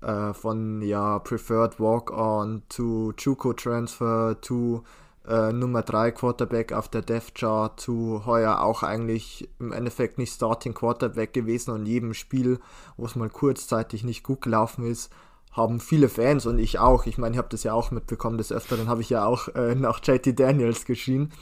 äh, 0.02 0.34
von 0.34 0.82
ja 0.82 1.20
Preferred 1.20 1.80
Walk-On 1.80 2.64
to 2.68 3.14
Juco 3.18 3.54
Transfer 3.54 4.40
to 4.42 4.84
äh, 5.28 5.54
Nummer 5.54 5.82
3 5.82 6.12
Quarterback 6.12 6.74
auf 6.74 6.90
der 6.90 7.02
Death 7.02 7.36
Chart 7.36 7.80
zu 7.80 8.26
heuer 8.26 8.62
auch 8.62 8.84
eigentlich 8.84 9.50
im 9.60 9.72
Endeffekt 9.72 10.18
nicht 10.18 10.34
Starting 10.34 10.74
Quarterback 10.74 11.34
gewesen 11.34 11.72
und 11.72 11.86
jedem 11.86 12.14
Spiel, 12.14 12.60
wo 12.98 13.06
es 13.06 13.16
mal 13.16 13.30
kurzzeitig 13.30 14.04
nicht 14.04 14.24
gut 14.24 14.42
gelaufen 14.42 14.86
ist, 14.86 15.12
haben 15.58 15.80
viele 15.80 16.08
Fans 16.08 16.46
und 16.46 16.60
ich 16.60 16.80
auch. 16.80 17.08
Ich 17.08 17.18
meine, 17.18 17.34
ich 17.34 17.38
habe 17.40 17.50
das 17.50 17.64
ja 17.64 17.74
auch 17.74 17.92
mitbekommen. 17.92 18.38
Des 18.38 18.52
Öfteren 18.52 18.88
habe 18.88 19.02
ich 19.02 19.10
ja 19.10 19.26
auch 19.26 19.50
äh, 19.50 19.76
nach 19.76 20.00
JT 20.02 20.40
Daniels 20.40 20.86
geschrien. 20.86 21.34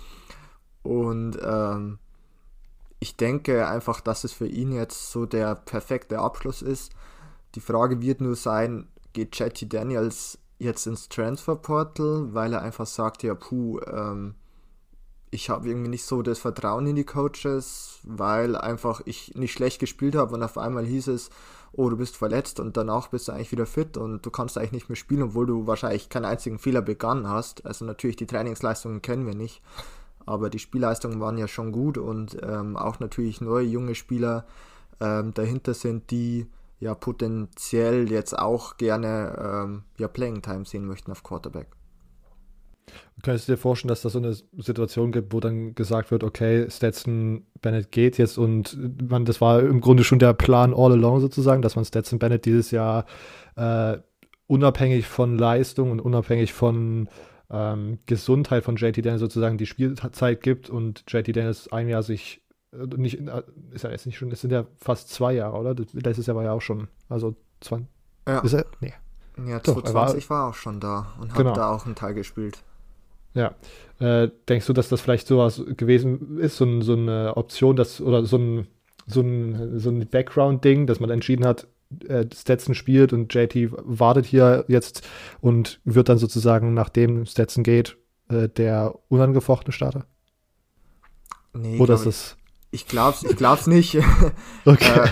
Und 0.81 1.37
ähm, 1.43 1.99
ich 2.99 3.17
denke 3.17 3.67
einfach, 3.67 4.01
dass 4.01 4.23
es 4.23 4.31
für 4.31 4.47
ihn 4.47 4.71
jetzt 4.71 5.11
so 5.11 5.25
der 5.25 5.55
perfekte 5.55 6.19
Abschluss 6.19 6.61
ist. 6.61 6.93
Die 7.55 7.59
Frage 7.59 8.01
wird 8.01 8.21
nur 8.21 8.35
sein, 8.35 8.87
geht 9.13 9.37
JT 9.37 9.71
Daniels 9.71 10.39
jetzt 10.57 10.87
ins 10.87 11.09
Transferportal, 11.09 12.33
weil 12.33 12.53
er 12.53 12.61
einfach 12.61 12.85
sagt, 12.85 13.21
ja, 13.23 13.35
puh, 13.35 13.79
ähm, 13.81 14.35
ich 15.29 15.49
habe 15.49 15.67
irgendwie 15.67 15.89
nicht 15.89 16.05
so 16.05 16.21
das 16.21 16.39
Vertrauen 16.39 16.87
in 16.87 16.95
die 16.95 17.03
Coaches, 17.03 17.99
weil 18.03 18.55
einfach 18.55 19.01
ich 19.03 19.35
nicht 19.35 19.51
schlecht 19.51 19.79
gespielt 19.79 20.15
habe 20.15 20.33
und 20.33 20.43
auf 20.43 20.57
einmal 20.57 20.85
hieß 20.85 21.07
es, 21.07 21.29
oh, 21.77 21.89
du 21.89 21.97
bist 21.97 22.15
verletzt 22.15 22.59
und 22.59 22.77
danach 22.77 23.09
bist 23.09 23.27
du 23.27 23.31
eigentlich 23.31 23.51
wieder 23.51 23.65
fit 23.65 23.97
und 23.97 24.25
du 24.25 24.31
kannst 24.31 24.57
eigentlich 24.57 24.71
nicht 24.71 24.89
mehr 24.89 24.95
spielen, 24.95 25.23
obwohl 25.23 25.45
du 25.45 25.67
wahrscheinlich 25.67 26.09
keinen 26.09 26.25
einzigen 26.25 26.59
Fehler 26.59 26.81
begangen 26.81 27.27
hast. 27.27 27.65
Also 27.65 27.85
natürlich 27.85 28.15
die 28.15 28.27
Trainingsleistungen 28.27 29.01
kennen 29.01 29.27
wir 29.27 29.35
nicht, 29.35 29.61
aber 30.25 30.49
die 30.49 30.59
Spielleistungen 30.59 31.19
waren 31.19 31.37
ja 31.37 31.47
schon 31.47 31.71
gut 31.71 31.97
und 31.97 32.37
ähm, 32.41 32.77
auch 32.77 32.99
natürlich 32.99 33.41
neue 33.41 33.65
junge 33.65 33.95
Spieler 33.95 34.45
ähm, 34.99 35.33
dahinter 35.33 35.73
sind, 35.73 36.11
die 36.11 36.47
ja 36.79 36.95
potenziell 36.95 38.09
jetzt 38.11 38.37
auch 38.37 38.77
gerne 38.77 39.37
ähm, 39.39 39.83
ja 39.97 40.07
Playing 40.07 40.41
Time 40.41 40.65
sehen 40.65 40.85
möchten 40.85 41.11
auf 41.11 41.23
Quarterback. 41.23 41.67
Könntest 43.23 43.47
du 43.47 43.53
dir 43.53 43.57
vorstellen, 43.57 43.89
dass 43.89 44.01
da 44.01 44.09
so 44.09 44.19
eine 44.19 44.33
Situation 44.33 45.11
gibt, 45.11 45.33
wo 45.33 45.39
dann 45.39 45.73
gesagt 45.73 46.11
wird, 46.11 46.23
okay, 46.23 46.69
Stetson 46.69 47.45
Bennett 47.61 47.91
geht 47.91 48.17
jetzt 48.17 48.37
und 48.37 48.77
man, 49.09 49.25
das 49.25 49.41
war 49.41 49.61
im 49.61 49.81
Grunde 49.81 50.03
schon 50.03 50.19
der 50.19 50.33
Plan 50.33 50.73
all 50.75 50.91
along 50.91 51.21
sozusagen, 51.21 51.61
dass 51.61 51.75
man 51.75 51.85
Stetson 51.85 52.19
Bennett 52.19 52.45
dieses 52.45 52.71
Jahr 52.71 53.05
äh, 53.55 53.97
unabhängig 54.47 55.07
von 55.07 55.37
Leistung 55.37 55.91
und 55.91 56.01
unabhängig 56.01 56.53
von 56.53 57.09
ähm, 57.49 57.99
Gesundheit 58.05 58.63
von 58.63 58.75
JT 58.75 59.03
Dennis 59.03 59.21
sozusagen 59.21 59.57
die 59.57 59.65
Spielzeit 59.65 60.41
gibt 60.41 60.69
und 60.69 61.03
JT 61.07 61.35
Dennis 61.35 61.67
ein 61.71 61.87
Jahr 61.87 62.03
sich 62.03 62.41
äh, 62.73 62.85
nicht, 62.97 63.19
äh, 63.19 63.43
ist 63.71 63.83
ja 63.83 63.91
jetzt 63.91 64.05
nicht 64.05 64.17
schon, 64.17 64.31
es 64.31 64.41
sind 64.41 64.51
ja 64.51 64.65
fast 64.77 65.09
zwei 65.09 65.33
Jahre, 65.33 65.57
oder? 65.57 65.75
Letztes 65.93 66.27
Jahr 66.27 66.35
war 66.35 66.43
ja 66.43 66.51
auch 66.51 66.61
schon, 66.61 66.87
also 67.09 67.35
20. 67.61 67.87
Ja. 68.27 68.39
Ist 68.39 68.53
er? 68.53 68.65
Nee. 68.81 68.93
Ja, 69.37 69.61
2020 69.61 70.29
war, 70.29 70.37
war, 70.37 70.49
auch 70.49 70.53
schon 70.53 70.79
da 70.79 71.13
und 71.19 71.31
hat 71.31 71.37
genau. 71.37 71.53
da 71.53 71.71
auch 71.71 71.85
einen 71.85 71.95
Teil 71.95 72.13
gespielt. 72.13 72.63
Ja. 73.35 73.53
Äh, 73.99 74.29
denkst 74.49 74.65
du, 74.65 74.73
dass 74.73 74.89
das 74.89 75.01
vielleicht 75.01 75.27
sowas 75.27 75.63
gewesen 75.77 76.39
ist, 76.39 76.57
so, 76.57 76.81
so 76.81 76.93
eine 76.93 77.37
Option, 77.37 77.75
dass, 77.75 78.01
oder 78.01 78.25
so 78.25 78.37
ein, 78.37 78.67
so 79.05 79.21
ein, 79.21 79.79
so 79.79 79.89
ein 79.89 80.07
Background-Ding, 80.07 80.87
dass 80.87 80.99
man 80.99 81.09
entschieden 81.11 81.45
hat, 81.45 81.67
äh, 82.07 82.25
Stetson 82.33 82.75
spielt 82.75 83.13
und 83.13 83.33
JT 83.33 83.71
wartet 83.71 84.25
hier 84.25 84.65
jetzt 84.67 85.07
und 85.39 85.79
wird 85.85 86.09
dann 86.09 86.17
sozusagen, 86.17 86.73
nachdem 86.73 87.25
Stetson 87.25 87.63
geht, 87.63 87.97
äh, 88.29 88.49
der 88.49 88.95
unangefochtene 89.07 89.71
Starter? 89.71 90.05
Nee, 91.53 91.79
Oder 91.79 91.93
ist 91.93 92.05
das. 92.05 92.37
Ich 92.71 92.87
glaub's, 92.87 93.23
ich 93.23 93.37
glaub's 93.37 93.67
nicht. 93.67 93.97
okay. 94.65 95.05
Äh, 95.05 95.09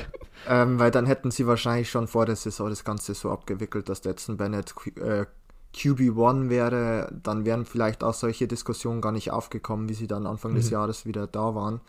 ähm, 0.48 0.80
weil 0.80 0.92
dann 0.92 1.06
hätten 1.06 1.32
sie 1.32 1.48
wahrscheinlich 1.48 1.90
schon 1.90 2.08
vor 2.08 2.26
der 2.26 2.36
Saison 2.36 2.70
das 2.70 2.84
Ganze 2.84 3.14
so 3.14 3.32
abgewickelt, 3.32 3.88
dass 3.88 4.00
Stetson 4.00 4.36
Bennett 4.36 4.74
äh, 4.98 5.26
QB1 5.76 6.50
wäre, 6.50 7.12
dann 7.22 7.46
wären 7.46 7.66
vielleicht 7.66 8.04
auch 8.04 8.14
solche 8.14 8.48
Diskussionen 8.48 9.02
gar 9.02 9.12
nicht 9.12 9.32
aufgekommen, 9.32 9.90
wie 9.90 9.94
sie 9.94 10.08
dann 10.08 10.28
Anfang 10.28 10.52
mhm. 10.52 10.58
des 10.58 10.70
Jahres 10.70 11.06
wieder 11.06 11.28
da 11.28 11.56
waren. 11.56 11.82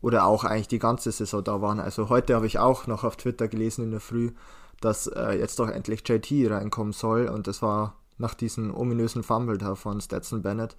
Oder 0.00 0.26
auch 0.26 0.44
eigentlich 0.44 0.68
die 0.68 0.78
ganze 0.78 1.10
Saison 1.10 1.42
da 1.42 1.60
waren. 1.60 1.80
Also 1.80 2.08
heute 2.08 2.34
habe 2.34 2.46
ich 2.46 2.58
auch 2.58 2.86
noch 2.86 3.04
auf 3.04 3.16
Twitter 3.16 3.48
gelesen 3.48 3.84
in 3.84 3.90
der 3.90 4.00
Früh, 4.00 4.32
dass 4.80 5.08
äh, 5.08 5.32
jetzt 5.32 5.58
doch 5.58 5.68
endlich 5.68 6.08
JT 6.08 6.50
reinkommen 6.50 6.92
soll. 6.92 7.26
Und 7.26 7.46
das 7.48 7.62
war 7.62 7.96
nach 8.16 8.34
diesem 8.34 8.74
ominösen 8.74 9.22
Fumble 9.22 9.58
da 9.58 9.74
von 9.74 10.00
Stetson 10.00 10.42
Bennett. 10.42 10.76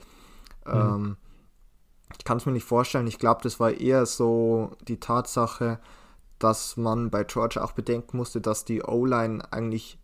Mhm. 0.66 0.74
Ähm, 0.74 1.18
ich 2.18 2.24
kann 2.24 2.38
es 2.38 2.46
mir 2.46 2.54
nicht 2.54 2.66
vorstellen. 2.66 3.08
Ich 3.08 3.20
glaube, 3.20 3.42
das 3.44 3.60
war 3.60 3.72
eher 3.72 4.06
so 4.06 4.72
die 4.88 5.00
Tatsache, 5.00 5.80
dass 6.39 6.78
man 6.78 7.10
bei 7.10 7.24
George 7.24 7.62
auch 7.63 7.74
bedenken 7.74 8.18
musste, 8.18 8.42
dass 8.42 8.66
die 8.66 8.82
O-Line 8.82 9.51
eigentlich 9.51 10.00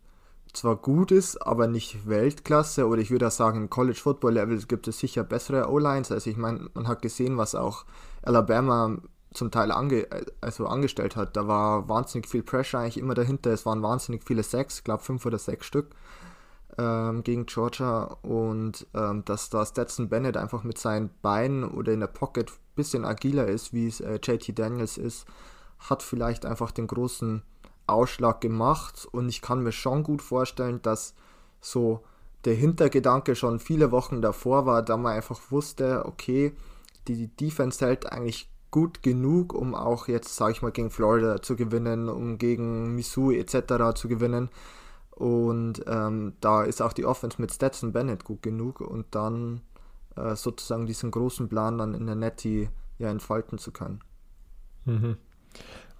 zwar 0.52 0.76
gut 0.76 1.10
ist, 1.10 1.36
aber 1.38 1.66
nicht 1.66 2.08
Weltklasse. 2.08 2.86
Oder 2.86 3.00
ich 3.00 3.10
würde 3.10 3.28
auch 3.28 3.32
sagen, 3.32 3.62
im 3.62 3.70
College 3.70 3.98
Football 4.00 4.34
Level 4.34 4.58
gibt 4.62 4.88
es 4.88 4.98
sicher 4.98 5.24
bessere 5.24 5.70
O-Lines. 5.70 6.12
Also 6.12 6.30
ich 6.30 6.36
meine, 6.36 6.70
man 6.74 6.88
hat 6.88 7.02
gesehen, 7.02 7.36
was 7.36 7.54
auch 7.54 7.84
Alabama 8.22 8.96
zum 9.32 9.50
Teil 9.50 9.70
ange 9.70 10.06
also 10.40 10.66
angestellt 10.66 11.16
hat. 11.16 11.36
Da 11.36 11.46
war 11.46 11.88
wahnsinnig 11.88 12.28
viel 12.28 12.42
Pressure 12.42 12.80
eigentlich 12.80 12.98
immer 12.98 13.14
dahinter. 13.14 13.50
Es 13.52 13.66
waren 13.66 13.82
wahnsinnig 13.82 14.24
viele 14.24 14.42
Sacks, 14.42 14.78
ich 14.78 14.84
glaube 14.84 15.02
fünf 15.02 15.24
oder 15.26 15.38
sechs 15.38 15.66
Stück 15.66 15.94
ähm, 16.78 17.22
gegen 17.22 17.46
Georgia. 17.46 18.16
Und 18.22 18.86
ähm, 18.94 19.24
dass 19.24 19.50
da 19.50 19.64
Stetson 19.64 20.08
Bennett 20.08 20.36
einfach 20.36 20.64
mit 20.64 20.78
seinen 20.78 21.10
Beinen 21.22 21.64
oder 21.64 21.92
in 21.92 22.00
der 22.00 22.06
Pocket 22.06 22.50
ein 22.50 22.74
bisschen 22.74 23.04
agiler 23.04 23.46
ist, 23.46 23.72
wie 23.72 23.86
es 23.86 24.00
äh, 24.00 24.18
JT 24.22 24.58
Daniels 24.58 24.98
ist, 24.98 25.26
hat 25.78 26.02
vielleicht 26.02 26.46
einfach 26.46 26.70
den 26.70 26.86
großen 26.86 27.42
Ausschlag 27.86 28.40
gemacht 28.40 29.06
und 29.10 29.28
ich 29.28 29.42
kann 29.42 29.62
mir 29.62 29.72
schon 29.72 30.02
gut 30.02 30.22
vorstellen, 30.22 30.80
dass 30.82 31.14
so 31.60 32.02
der 32.44 32.54
Hintergedanke 32.54 33.34
schon 33.34 33.58
viele 33.58 33.90
Wochen 33.90 34.22
davor 34.22 34.66
war, 34.66 34.82
da 34.82 34.96
man 34.96 35.14
einfach 35.14 35.40
wusste, 35.50 36.04
okay, 36.06 36.52
die 37.08 37.28
Defense 37.28 37.84
hält 37.84 38.10
eigentlich 38.10 38.50
gut 38.70 39.02
genug, 39.02 39.52
um 39.52 39.74
auch 39.74 40.08
jetzt, 40.08 40.36
sage 40.36 40.52
ich 40.52 40.62
mal, 40.62 40.72
gegen 40.72 40.90
Florida 40.90 41.40
zu 41.40 41.56
gewinnen, 41.56 42.08
um 42.08 42.38
gegen 42.38 42.94
Missouri 42.94 43.38
etc. 43.38 43.94
zu 43.94 44.08
gewinnen. 44.08 44.50
Und 45.10 45.82
ähm, 45.86 46.34
da 46.40 46.62
ist 46.62 46.82
auch 46.82 46.92
die 46.92 47.06
Offense 47.06 47.40
mit 47.40 47.52
Stetson 47.52 47.92
Bennett 47.92 48.24
gut 48.24 48.42
genug 48.42 48.80
und 48.80 49.06
dann 49.12 49.62
äh, 50.14 50.36
sozusagen 50.36 50.86
diesen 50.86 51.10
großen 51.10 51.48
Plan 51.48 51.78
dann 51.78 51.94
in 51.94 52.06
der 52.06 52.16
Netty 52.16 52.68
ja 52.98 53.08
entfalten 53.08 53.58
zu 53.58 53.72
können. 53.72 54.00
Mhm. 54.84 55.16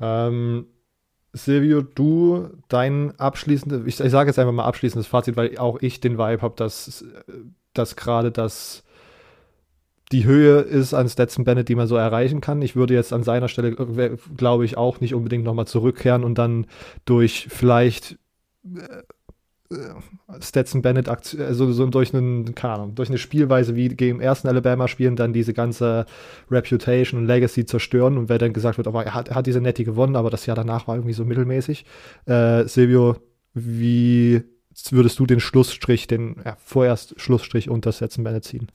Ähm, 0.01 0.67
Silvio, 1.37 1.83
du 1.83 2.51
dein 2.69 3.19
abschließendes, 3.19 3.83
ich, 3.87 4.01
ich 4.01 4.11
sage 4.11 4.31
jetzt 4.31 4.39
einfach 4.39 4.53
mal 4.53 4.65
abschließendes 4.65 5.07
Fazit, 5.07 5.37
weil 5.37 5.57
auch 5.59 5.81
ich 5.81 6.01
den 6.01 6.19
Vibe 6.19 6.43
habe, 6.43 6.55
dass, 6.57 7.05
dass 7.75 7.97
gerade 7.97 8.31
das 8.33 8.83
die 10.13 10.25
Höhe 10.25 10.61
ist 10.61 10.95
an 10.95 11.09
Stetson 11.09 11.45
Bennett, 11.45 11.69
die 11.69 11.75
man 11.75 11.89
so 11.89 11.97
erreichen 11.97 12.41
kann. 12.41 12.63
Ich 12.63 12.77
würde 12.77 12.95
jetzt 12.95 13.13
an 13.13 13.25
seiner 13.25 13.49
Stelle, 13.49 13.73
glaube 14.37 14.65
ich, 14.65 14.77
auch 14.77 15.01
nicht 15.01 15.15
unbedingt 15.15 15.45
nochmal 15.45 15.67
zurückkehren 15.67 16.23
und 16.23 16.37
dann 16.39 16.67
durch 17.05 17.49
vielleicht 17.51 18.17
äh, 18.65 18.79
äh, 18.79 19.03
Stetson 20.41 20.83
Bennett, 20.83 21.09
also 21.09 21.73
so 21.73 21.87
durch, 21.87 22.15
einen, 22.15 22.55
keine 22.55 22.75
Ahnung, 22.75 22.95
durch 22.95 23.09
eine 23.09 23.19
Spielweise 23.19 23.75
wie 23.75 23.89
gegen 23.89 24.21
ersten 24.21 24.49
Alabama-Spielen 24.49 25.17
dann 25.17 25.33
diese 25.33 25.55
ganze 25.55 26.07
Reputation 26.51 27.21
und 27.21 27.27
Legacy 27.27 27.65
zerstören 27.67 28.19
und 28.19 28.29
wer 28.29 28.39
dann 28.39 28.53
gesagt 28.53 28.79
wird, 28.79 28.87
aber 28.87 29.05
er 29.05 29.15
hat, 29.15 29.29
er 29.29 29.37
hat 29.37 29.47
diese 29.47 29.61
Netty 29.61 29.85
gewonnen, 29.85 30.17
aber 30.17 30.31
das 30.31 30.47
Jahr 30.47 30.57
danach 30.57 30.87
war 30.87 30.97
irgendwie 30.97 31.15
so 31.15 31.25
mittelmäßig. 31.25 31.85
Äh, 32.27 32.65
Silvio, 32.65 33.17
wie 33.55 34.43
würdest 34.91 35.19
du 35.19 35.27
den 35.27 35.41
Schlussstrich, 35.41 36.07
den 36.07 36.37
ja, 36.45 36.57
vorerst 36.59 37.21
Schlussstrich 37.21 37.69
unter 37.69 37.93
Stetson 37.93 38.25
Bennett 38.25 38.45
ziehen? 38.45 38.69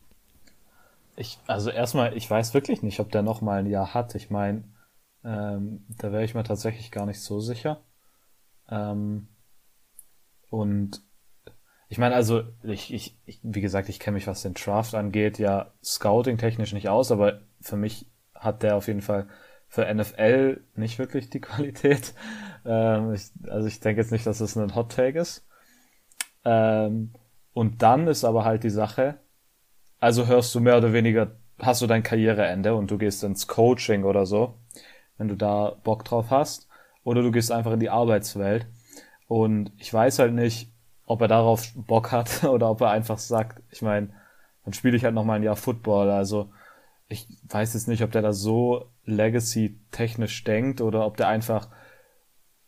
Ich, 1.15 1.37
also 1.47 1.69
erstmal, 1.69 2.17
ich 2.17 2.29
weiß 2.29 2.53
wirklich 2.53 2.81
nicht, 2.81 2.99
ob 2.99 3.11
der 3.11 3.21
noch 3.21 3.41
mal 3.41 3.59
ein 3.59 3.67
Jahr 3.67 3.93
hat. 3.93 4.15
Ich 4.15 4.29
meine, 4.29 4.63
ähm, 5.23 5.85
da 5.89 6.11
wäre 6.11 6.23
ich 6.23 6.33
mir 6.33 6.43
tatsächlich 6.43 6.89
gar 6.91 7.05
nicht 7.05 7.21
so 7.21 7.39
sicher. 7.39 7.81
Ähm, 8.69 9.27
und 10.51 11.01
ich 11.89 11.97
meine, 11.97 12.13
also, 12.15 12.43
ich, 12.63 12.93
ich, 12.93 13.17
ich 13.25 13.39
wie 13.41 13.61
gesagt, 13.61 13.89
ich 13.89 13.99
kenne 13.99 14.15
mich, 14.15 14.27
was 14.27 14.43
den 14.43 14.53
Draft 14.53 14.93
angeht, 14.93 15.39
ja 15.39 15.73
Scouting-technisch 15.83 16.73
nicht 16.73 16.89
aus, 16.89 17.11
aber 17.11 17.41
für 17.59 17.77
mich 17.77 18.05
hat 18.35 18.61
der 18.63 18.75
auf 18.75 18.87
jeden 18.87 19.01
Fall 19.01 19.27
für 19.67 19.91
NFL 19.93 20.63
nicht 20.75 20.99
wirklich 20.99 21.29
die 21.29 21.41
Qualität. 21.41 22.13
Ähm, 22.65 23.13
ich, 23.13 23.31
also 23.49 23.67
ich 23.67 23.79
denke 23.79 24.01
jetzt 24.01 24.11
nicht, 24.11 24.27
dass 24.27 24.41
es 24.41 24.55
ein 24.55 24.75
Hot 24.75 24.91
Take 24.91 25.19
ist. 25.19 25.47
Ähm, 26.45 27.13
und 27.53 27.81
dann 27.81 28.07
ist 28.07 28.23
aber 28.23 28.45
halt 28.45 28.63
die 28.63 28.69
Sache, 28.69 29.19
also 29.99 30.27
hörst 30.27 30.53
du 30.55 30.59
mehr 30.59 30.77
oder 30.77 30.93
weniger, 30.93 31.35
hast 31.59 31.81
du 31.81 31.87
dein 31.87 32.03
Karriereende 32.03 32.75
und 32.75 32.91
du 32.91 32.97
gehst 32.97 33.23
ins 33.23 33.47
Coaching 33.47 34.03
oder 34.03 34.25
so, 34.25 34.59
wenn 35.17 35.27
du 35.27 35.35
da 35.35 35.77
Bock 35.83 36.05
drauf 36.05 36.29
hast, 36.29 36.67
oder 37.03 37.21
du 37.21 37.31
gehst 37.31 37.51
einfach 37.51 37.73
in 37.73 37.79
die 37.79 37.89
Arbeitswelt. 37.89 38.67
Und 39.31 39.71
ich 39.77 39.93
weiß 39.93 40.19
halt 40.19 40.33
nicht, 40.33 40.73
ob 41.05 41.21
er 41.21 41.29
darauf 41.29 41.71
Bock 41.73 42.11
hat 42.11 42.43
oder 42.43 42.69
ob 42.69 42.81
er 42.81 42.89
einfach 42.89 43.17
sagt, 43.17 43.63
ich 43.69 43.81
meine, 43.81 44.09
dann 44.65 44.73
spiele 44.73 44.97
ich 44.97 45.05
halt 45.05 45.15
noch 45.15 45.23
mal 45.23 45.35
ein 45.35 45.43
Jahr 45.43 45.55
Football. 45.55 46.09
Also 46.09 46.51
ich 47.07 47.29
weiß 47.47 47.73
jetzt 47.73 47.87
nicht, 47.87 48.03
ob 48.03 48.11
der 48.11 48.23
da 48.23 48.33
so 48.33 48.91
Legacy-technisch 49.05 50.43
denkt 50.43 50.81
oder 50.81 51.05
ob 51.05 51.15
der 51.15 51.29
einfach 51.29 51.69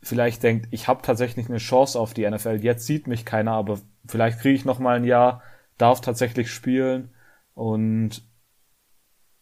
vielleicht 0.02 0.42
denkt, 0.42 0.70
ich 0.72 0.88
habe 0.88 1.02
tatsächlich 1.02 1.50
eine 1.50 1.58
Chance 1.58 2.00
auf 2.00 2.14
die 2.14 2.30
NFL. 2.30 2.60
Jetzt 2.62 2.86
sieht 2.86 3.08
mich 3.08 3.26
keiner, 3.26 3.52
aber 3.52 3.80
vielleicht 4.06 4.40
kriege 4.40 4.56
ich 4.56 4.64
noch 4.64 4.80
mal 4.80 4.96
ein 4.96 5.04
Jahr, 5.04 5.42
darf 5.78 6.00
tatsächlich 6.00 6.50
spielen 6.50 7.10
und 7.56 8.26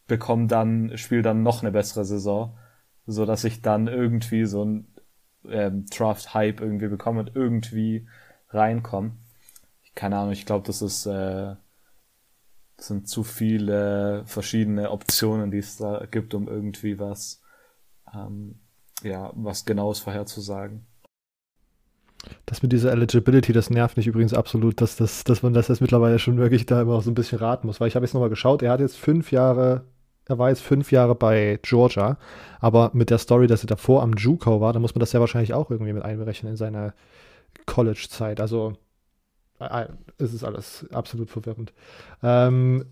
bekomme 0.08 0.48
dann, 0.48 0.98
spiele 0.98 1.22
dann 1.22 1.44
noch 1.44 1.62
eine 1.62 1.70
bessere 1.70 2.04
Saison, 2.04 2.58
so 3.06 3.26
dass 3.26 3.44
ich 3.44 3.62
dann 3.62 3.86
irgendwie 3.86 4.44
so 4.44 4.64
ein 4.64 4.91
ähm, 5.48 5.86
Draft-Hype 5.86 6.60
irgendwie 6.60 6.88
bekommen 6.88 7.20
und 7.20 7.36
irgendwie 7.36 8.06
reinkommen. 8.50 9.18
Keine 9.94 10.16
Ahnung, 10.18 10.32
ich 10.32 10.46
glaube, 10.46 10.66
das 10.66 10.82
ist 10.82 11.06
äh, 11.06 11.54
sind 12.78 13.08
zu 13.08 13.22
viele 13.22 14.24
verschiedene 14.26 14.90
Optionen, 14.90 15.50
die 15.50 15.58
es 15.58 15.76
da 15.76 16.06
gibt, 16.10 16.34
um 16.34 16.48
irgendwie 16.48 16.98
was 16.98 17.42
ähm, 18.14 18.60
ja 19.02 19.32
was 19.34 19.64
Genaues 19.64 20.00
vorherzusagen. 20.00 20.86
Das 22.46 22.62
mit 22.62 22.72
dieser 22.72 22.92
Eligibility, 22.92 23.52
das 23.52 23.70
nervt 23.70 23.96
mich 23.96 24.06
übrigens 24.06 24.32
absolut, 24.32 24.80
dass, 24.80 24.96
das, 24.96 25.24
dass 25.24 25.42
man 25.42 25.54
das 25.54 25.66
jetzt 25.66 25.80
mittlerweile 25.80 26.20
schon 26.20 26.38
wirklich 26.38 26.66
da 26.66 26.82
immer 26.82 27.00
so 27.00 27.10
ein 27.10 27.14
bisschen 27.14 27.38
raten 27.38 27.66
muss, 27.66 27.80
weil 27.80 27.88
ich 27.88 27.96
habe 27.96 28.06
jetzt 28.06 28.14
nochmal 28.14 28.30
geschaut, 28.30 28.62
er 28.62 28.70
hat 28.70 28.80
jetzt 28.80 28.96
fünf 28.96 29.32
Jahre 29.32 29.84
er 30.28 30.38
war 30.38 30.48
jetzt 30.50 30.62
fünf 30.62 30.92
Jahre 30.92 31.14
bei 31.14 31.58
Georgia, 31.62 32.16
aber 32.60 32.90
mit 32.94 33.10
der 33.10 33.18
Story, 33.18 33.46
dass 33.46 33.64
er 33.64 33.68
davor 33.68 34.02
am 34.02 34.14
JUCO 34.14 34.60
war, 34.60 34.72
da 34.72 34.78
muss 34.78 34.94
man 34.94 35.00
das 35.00 35.12
ja 35.12 35.20
wahrscheinlich 35.20 35.54
auch 35.54 35.70
irgendwie 35.70 35.92
mit 35.92 36.04
einberechnen 36.04 36.52
in 36.52 36.56
seiner 36.56 36.94
College-Zeit. 37.66 38.40
Also 38.40 38.74
äh, 39.58 39.82
äh, 39.82 39.88
es 40.18 40.32
ist 40.32 40.44
alles 40.44 40.86
absolut 40.92 41.30
verwirrend. 41.30 41.72
Ähm, 42.22 42.86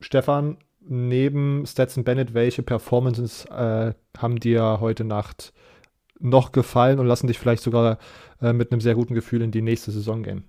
Stefan, 0.00 0.58
neben 0.80 1.66
Stetson 1.66 2.04
Bennett, 2.04 2.34
welche 2.34 2.62
Performances 2.62 3.44
äh, 3.46 3.94
haben 4.16 4.40
dir 4.40 4.78
heute 4.80 5.04
Nacht 5.04 5.52
noch 6.18 6.52
gefallen 6.52 6.98
und 6.98 7.06
lassen 7.06 7.26
dich 7.26 7.38
vielleicht 7.38 7.62
sogar 7.62 7.98
äh, 8.40 8.52
mit 8.52 8.70
einem 8.70 8.80
sehr 8.80 8.94
guten 8.94 9.14
Gefühl 9.14 9.42
in 9.42 9.50
die 9.50 9.62
nächste 9.62 9.90
Saison 9.90 10.22
gehen? 10.22 10.44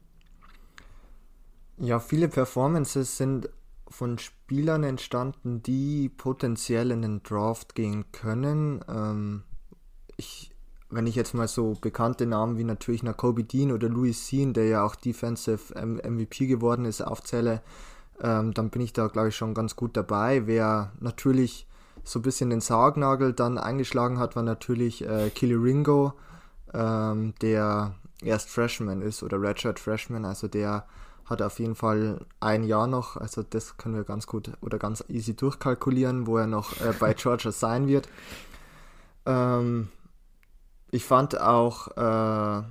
Ja, 1.78 2.00
viele 2.00 2.28
Performances 2.28 3.18
sind 3.18 3.50
von 3.90 4.18
Spielern 4.18 4.84
entstanden, 4.84 5.62
die 5.62 6.10
potenziell 6.10 6.92
in 6.92 7.02
den 7.02 7.24
Draft 7.24 7.76
gehen 7.76 8.06
können. 8.12 8.84
Ähm, 8.88 9.44
ich, 10.18 10.52
wenn 10.90 11.08
ich 11.08 11.16
jetzt 11.16 11.34
mal 11.34 11.48
so 11.48 11.74
bekannte 11.80 12.26
Namen 12.26 12.58
wie 12.58 12.64
natürlich 12.64 13.04
Nakobe 13.04 13.44
Dean 13.44 13.72
oder 13.72 13.90
Louis 13.90 14.28
Sean, 14.28 14.54
der 14.54 14.68
ja 14.68 14.84
auch 14.84 14.96
Defensive 14.96 15.74
MVP 15.76 16.48
geworden 16.48 16.86
ist, 16.86 17.02
aufzähle, 17.02 17.62
ähm, 18.22 18.54
dann 18.54 18.70
bin 18.70 18.82
ich 18.82 18.94
da, 18.94 19.08
glaube 19.08 19.30
ich, 19.30 19.36
schon 19.36 19.54
ganz 19.54 19.76
gut 19.76 19.98
dabei. 19.98 20.48
Wer 20.48 20.92
natürlich 21.00 21.68
so 22.04 22.20
ein 22.20 22.24
bisschen 22.24 22.50
den 22.50 22.62
Sargnagel 22.62 23.34
dann 23.34 23.58
eingeschlagen 23.58 24.20
hat, 24.20 24.36
war 24.36 24.44
natürlich 24.44 25.08
äh, 25.08 25.30
Killy 25.30 25.56
Ringo, 25.56 26.14
ähm, 26.74 27.34
der 27.42 27.96
erst 28.22 28.50
Freshman 28.50 29.02
ist 29.02 29.24
oder 29.24 29.42
Redshirt 29.42 29.80
Freshman, 29.80 30.26
also 30.26 30.48
der 30.48 30.86
hat 31.26 31.42
auf 31.42 31.60
jeden 31.60 31.76
Fall 31.76 32.26
ein 32.40 32.64
Jahr 32.64 32.88
noch, 32.88 33.18
also 33.18 33.44
das 33.44 33.78
können 33.78 33.96
wir 33.96 34.04
ganz 34.04 34.28
gut 34.28 34.52
oder 34.62 34.78
ganz 34.78 35.04
easy 35.08 35.36
durchkalkulieren, 35.36 36.28
wo 36.28 36.38
er 36.38 36.48
noch 36.48 36.80
äh, 36.82 36.94
bei 37.00 37.14
Georgia 37.18 37.52
sein 37.52 37.88
wird. 37.88 38.10
Ähm, 39.26 39.90
ich 40.92 41.06
fand 41.06 41.40
auch 41.40 41.88
äh, 41.98 42.64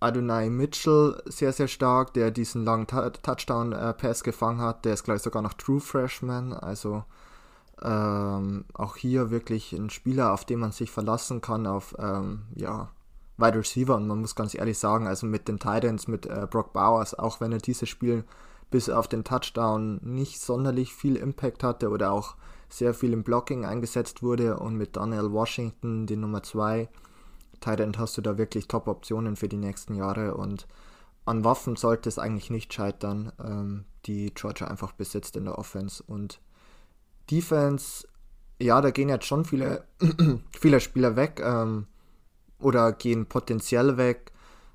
Adonai 0.00 0.50
Mitchell 0.50 1.20
sehr, 1.26 1.52
sehr 1.52 1.68
stark, 1.68 2.14
der 2.14 2.30
diesen 2.30 2.64
langen 2.64 2.86
Touchdown-Pass 2.86 4.20
äh, 4.20 4.24
gefangen 4.24 4.60
hat. 4.60 4.84
Der 4.84 4.94
ist 4.94 5.04
gleich 5.04 5.22
sogar 5.22 5.42
noch 5.42 5.54
True 5.54 5.80
Freshman, 5.80 6.52
also 6.52 7.04
ähm, 7.82 8.64
auch 8.74 8.96
hier 8.96 9.30
wirklich 9.30 9.72
ein 9.72 9.90
Spieler, 9.90 10.32
auf 10.32 10.44
den 10.44 10.60
man 10.60 10.72
sich 10.72 10.90
verlassen 10.90 11.40
kann, 11.40 11.66
auf 11.66 11.94
ähm, 11.98 12.44
ja, 12.54 12.88
Wide 13.38 13.58
Receiver 13.58 13.96
und 13.96 14.06
man 14.06 14.20
muss 14.20 14.34
ganz 14.34 14.54
ehrlich 14.54 14.78
sagen, 14.78 15.06
also 15.06 15.26
mit 15.26 15.48
den 15.48 15.58
Titans, 15.58 16.08
mit 16.08 16.26
äh, 16.26 16.46
Brock 16.50 16.72
Bowers, 16.72 17.18
auch 17.18 17.40
wenn 17.40 17.52
er 17.52 17.58
dieses 17.58 17.88
Spiel 17.88 18.24
bis 18.70 18.88
auf 18.88 19.08
den 19.08 19.24
Touchdown 19.24 20.00
nicht 20.02 20.40
sonderlich 20.40 20.94
viel 20.94 21.16
Impact 21.16 21.62
hatte 21.62 21.90
oder 21.90 22.12
auch 22.12 22.34
sehr 22.68 22.94
viel 22.94 23.12
im 23.12 23.22
Blocking 23.22 23.64
eingesetzt 23.64 24.22
wurde 24.22 24.58
und 24.58 24.76
mit 24.76 24.96
Daniel 24.96 25.32
Washington, 25.32 26.06
die 26.06 26.16
Nummer 26.16 26.42
2, 26.42 26.88
Titan 27.60 27.96
hast 27.98 28.16
du 28.16 28.22
da 28.22 28.38
wirklich 28.38 28.68
Top-Optionen 28.68 29.36
für 29.36 29.48
die 29.48 29.56
nächsten 29.56 29.94
Jahre 29.94 30.34
und 30.34 30.66
an 31.24 31.44
Waffen 31.44 31.76
sollte 31.76 32.08
es 32.08 32.18
eigentlich 32.18 32.50
nicht 32.50 32.72
scheitern, 32.72 33.32
ähm, 33.42 33.84
die 34.06 34.32
Georgia 34.34 34.68
einfach 34.68 34.92
besitzt 34.92 35.36
in 35.36 35.44
der 35.44 35.58
Offense 35.58 36.02
und 36.06 36.40
Defense, 37.30 38.06
ja, 38.58 38.80
da 38.80 38.90
gehen 38.90 39.08
jetzt 39.08 39.26
schon 39.26 39.44
viele, 39.44 39.84
viele 40.58 40.80
Spieler 40.80 41.16
weg. 41.16 41.40
Ähm, 41.44 41.86
oder 42.58 42.92
gehen 42.92 43.26
potenziell 43.26 43.96
weg. 43.96 44.32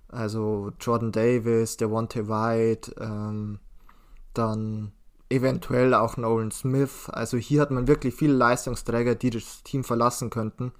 Also 0.07 0.71
Jordan 0.79 1.11
Davis, 1.11 1.77
Devontae 1.77 2.27
White, 2.27 2.93
ähm, 2.99 3.59
dann 4.33 4.91
eventuell 5.29 5.93
auch 5.93 6.17
Nolan 6.17 6.51
Smith. 6.51 7.09
Also 7.09 7.37
hier 7.37 7.61
hat 7.61 7.71
man 7.71 7.87
wirklich 7.87 8.13
viele 8.13 8.33
Leistungsträger, 8.33 9.15
die 9.15 9.29
das 9.29 9.63
Team 9.63 9.83
verlassen 9.83 10.29
könnten. 10.29 10.73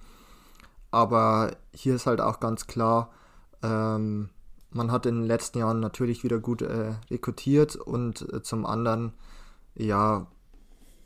Aber 0.90 1.56
hier 1.72 1.94
ist 1.94 2.06
halt 2.06 2.20
auch 2.20 2.38
ganz 2.38 2.66
klar, 2.66 3.10
ähm, 3.62 4.28
man 4.70 4.92
hat 4.92 5.06
in 5.06 5.16
den 5.16 5.26
letzten 5.26 5.58
Jahren 5.58 5.80
natürlich 5.80 6.22
wieder 6.24 6.38
gut 6.38 6.62
äh, 6.62 6.94
rekrutiert 7.10 7.76
und 7.76 8.32
äh, 8.32 8.42
zum 8.42 8.66
anderen, 8.66 9.12
ja, 9.74 10.26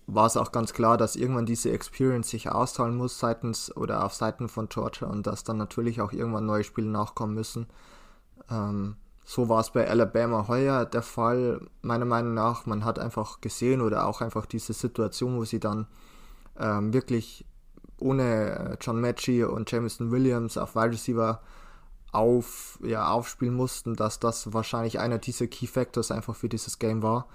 war 0.06 0.26
es 0.26 0.36
auch 0.36 0.52
ganz 0.52 0.72
klar, 0.72 0.96
dass 0.96 1.16
irgendwann 1.16 1.46
diese 1.46 1.70
Experience 1.70 2.30
sich 2.30 2.50
auszahlen 2.50 2.96
muss 2.96 3.18
seitens 3.18 3.76
oder 3.76 4.04
auf 4.04 4.14
Seiten 4.14 4.48
von 4.48 4.68
Georgia 4.68 5.08
und 5.08 5.26
dass 5.26 5.44
dann 5.44 5.56
natürlich 5.56 6.00
auch 6.00 6.12
irgendwann 6.12 6.46
neue 6.46 6.64
Spiele 6.64 6.88
nachkommen 6.88 7.34
müssen. 7.34 7.66
Ähm, 8.50 8.96
so 9.24 9.48
war 9.48 9.60
es 9.60 9.70
bei 9.70 9.88
Alabama 9.88 10.46
heuer 10.46 10.84
der 10.84 11.02
Fall, 11.02 11.60
meiner 11.82 12.04
Meinung 12.04 12.34
nach. 12.34 12.66
Man 12.66 12.84
hat 12.84 13.00
einfach 13.00 13.40
gesehen 13.40 13.80
oder 13.80 14.06
auch 14.06 14.20
einfach 14.20 14.46
diese 14.46 14.72
Situation, 14.72 15.36
wo 15.36 15.44
sie 15.44 15.58
dann 15.58 15.88
ähm, 16.58 16.92
wirklich 16.92 17.44
ohne 17.98 18.50
äh, 18.50 18.76
John 18.80 19.00
Matchy 19.00 19.42
und 19.42 19.70
Jameson 19.70 20.12
Williams 20.12 20.56
auf 20.56 20.76
Wide 20.76 20.92
Receiver 20.92 21.40
auf, 22.12 22.78
ja, 22.82 23.08
aufspielen 23.08 23.54
mussten, 23.54 23.94
dass 23.94 24.20
das 24.20 24.52
wahrscheinlich 24.52 25.00
einer 25.00 25.18
dieser 25.18 25.48
Key 25.48 25.66
Factors 25.66 26.12
einfach 26.12 26.36
für 26.36 26.48
dieses 26.48 26.78
Game 26.78 27.02
war. 27.02 27.26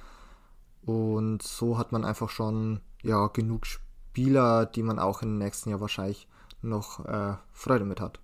Und 0.86 1.44
so 1.44 1.78
hat 1.78 1.92
man 1.92 2.04
einfach 2.04 2.30
schon 2.30 2.82
ja, 3.04 3.28
genug 3.28 3.66
Spieler, 3.66 4.66
die 4.66 4.84
man 4.84 5.00
auch 5.00 5.22
im 5.22 5.38
nächsten 5.38 5.70
Jahr 5.70 5.82
wahrscheinlich 5.82 6.28
noch 6.62 7.06
äh, 7.06 7.36
Freude 7.52 7.86
mit 7.86 8.02
hat. 8.02 8.20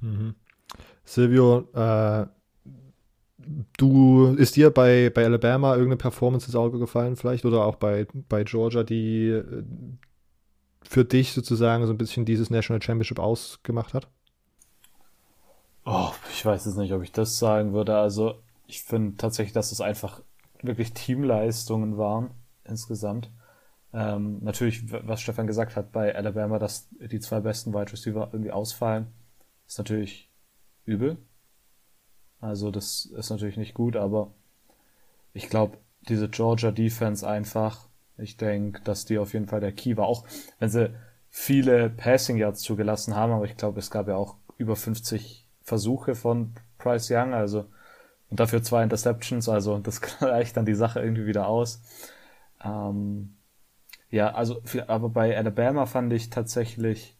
Mhm. 0.00 0.34
Silvio, 1.04 1.68
äh, 1.74 2.26
du 3.76 4.34
ist 4.36 4.56
dir 4.56 4.70
bei, 4.70 5.10
bei 5.10 5.24
Alabama 5.24 5.72
irgendeine 5.72 5.96
Performance 5.96 6.46
ins 6.46 6.56
Auge 6.56 6.78
gefallen, 6.78 7.16
vielleicht? 7.16 7.44
Oder 7.44 7.64
auch 7.64 7.76
bei, 7.76 8.06
bei 8.28 8.44
Georgia, 8.44 8.82
die 8.82 9.28
äh, 9.28 9.64
für 10.82 11.04
dich 11.04 11.32
sozusagen 11.32 11.86
so 11.86 11.92
ein 11.92 11.98
bisschen 11.98 12.24
dieses 12.24 12.50
National 12.50 12.82
Championship 12.82 13.18
ausgemacht 13.18 13.94
hat? 13.94 14.08
Oh, 15.84 16.10
ich 16.30 16.44
weiß 16.44 16.66
jetzt 16.66 16.76
nicht, 16.76 16.92
ob 16.92 17.02
ich 17.02 17.12
das 17.12 17.38
sagen 17.38 17.72
würde. 17.72 17.96
Also, 17.96 18.42
ich 18.66 18.82
finde 18.82 19.16
tatsächlich, 19.16 19.52
dass 19.52 19.72
es 19.72 19.80
einfach 19.80 20.22
wirklich 20.62 20.92
Teamleistungen 20.92 21.98
waren 21.98 22.30
insgesamt. 22.64 23.30
Ähm, 23.92 24.38
natürlich, 24.42 24.92
was 24.92 25.20
Stefan 25.20 25.46
gesagt 25.46 25.76
hat 25.76 25.92
bei 25.92 26.14
Alabama, 26.14 26.58
dass 26.58 26.88
die 26.90 27.20
zwei 27.20 27.40
besten 27.40 27.74
Wide 27.74 27.92
Receiver 27.92 28.28
irgendwie 28.32 28.52
ausfallen, 28.52 29.08
ist 29.66 29.78
natürlich 29.78 30.30
übel. 30.84 31.18
Also 32.40 32.70
das 32.70 33.06
ist 33.06 33.30
natürlich 33.30 33.56
nicht 33.56 33.74
gut, 33.74 33.96
aber 33.96 34.32
ich 35.32 35.48
glaube, 35.48 35.78
diese 36.08 36.28
Georgia 36.28 36.70
Defense 36.70 37.28
einfach, 37.28 37.88
ich 38.16 38.36
denke, 38.36 38.80
dass 38.82 39.04
die 39.04 39.18
auf 39.18 39.32
jeden 39.32 39.46
Fall 39.46 39.60
der 39.60 39.72
Key 39.72 39.96
war. 39.96 40.06
Auch 40.06 40.26
wenn 40.58 40.68
sie 40.68 40.94
viele 41.28 41.90
Passing 41.90 42.36
Yards 42.36 42.62
zugelassen 42.62 43.14
haben, 43.14 43.32
aber 43.32 43.44
ich 43.44 43.56
glaube, 43.56 43.78
es 43.78 43.90
gab 43.90 44.08
ja 44.08 44.16
auch 44.16 44.36
über 44.56 44.76
50 44.76 45.48
Versuche 45.62 46.14
von 46.14 46.54
Price 46.78 47.10
Young, 47.10 47.34
also 47.34 47.66
und 48.30 48.40
dafür 48.40 48.62
zwei 48.62 48.82
Interceptions, 48.82 49.48
also 49.48 49.78
das 49.78 50.00
gleicht 50.18 50.56
dann 50.56 50.66
die 50.66 50.74
Sache 50.74 51.00
irgendwie 51.00 51.26
wieder 51.26 51.46
aus. 51.46 51.82
Ähm, 52.64 53.36
ja, 54.10 54.32
also 54.34 54.62
aber 54.86 55.08
bei 55.08 55.36
Alabama 55.36 55.86
fand 55.86 56.12
ich 56.12 56.30
tatsächlich 56.30 57.16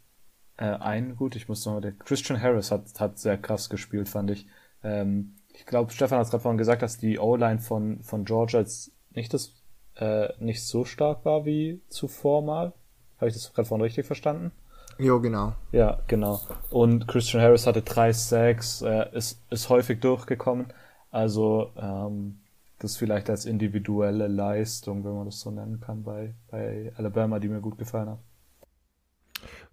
äh, 0.57 0.65
einen 0.65 1.17
gut. 1.17 1.37
Ich 1.37 1.49
muss 1.49 1.65
nochmal, 1.65 1.93
Christian 1.93 2.41
Harris 2.41 2.71
hat, 2.71 2.83
hat 2.99 3.19
sehr 3.19 3.39
krass 3.39 3.71
gespielt, 3.71 4.09
fand 4.09 4.31
ich. 4.31 4.47
Ähm, 4.83 5.37
ich 5.53 5.67
glaube, 5.67 5.93
Stefan 5.93 6.19
hat 6.19 6.27
es 6.27 6.31
gerade 6.31 6.43
vorhin 6.43 6.59
gesagt, 6.59 6.83
dass 6.83 6.99
die 6.99 7.19
O-Line 7.19 7.59
von, 7.59 8.03
von 8.03 8.25
Georgia 8.25 8.61
jetzt 8.61 8.93
nicht, 9.11 9.35
das, 9.35 9.55
äh, 9.97 10.29
nicht 10.39 10.65
so 10.65 10.85
stark 10.85 11.25
war 11.25 11.45
wie 11.45 11.81
zuvor 11.89 12.43
mal. 12.43 12.73
Habe 13.19 13.29
ich 13.29 13.35
das 13.35 13.53
gerade 13.53 13.69
vorhin 13.69 13.83
richtig 13.83 14.07
verstanden? 14.07 14.53
Jo, 14.99 15.21
genau. 15.21 15.55
Ja, 15.73 16.01
genau. 16.07 16.41
Und 16.71 17.09
Christian 17.09 17.43
Harris 17.43 17.67
hatte 17.67 17.83
drei 17.83 18.13
Sacks, 18.13 18.83
äh, 18.83 19.07
ist, 19.13 19.43
ist 19.51 19.69
häufig 19.69 20.01
durchgekommen. 20.01 20.73
Also 21.11 21.73
ähm, 21.77 22.41
das 22.79 22.97
vielleicht 22.97 23.29
als 23.31 23.45
individuelle 23.45 24.27
Leistung, 24.27 25.05
wenn 25.05 25.15
man 25.15 25.27
das 25.27 25.41
so 25.41 25.51
nennen 25.51 25.81
kann, 25.81 26.03
bei, 26.03 26.35
bei 26.51 26.93
Alabama, 26.97 27.39
die 27.39 27.49
mir 27.49 27.61
gut 27.61 27.79
gefallen 27.79 28.11
hat. 28.11 28.19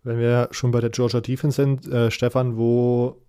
Wenn 0.04 0.19
wir 0.19 0.50
schon 0.52 0.71
bei 0.71 0.82
der 0.82 0.89
Georgia 0.89 1.21
Defense 1.21 1.56
sind, 1.56 1.88
äh, 1.88 2.12
Stefan, 2.12 2.58
wo, 2.58 3.21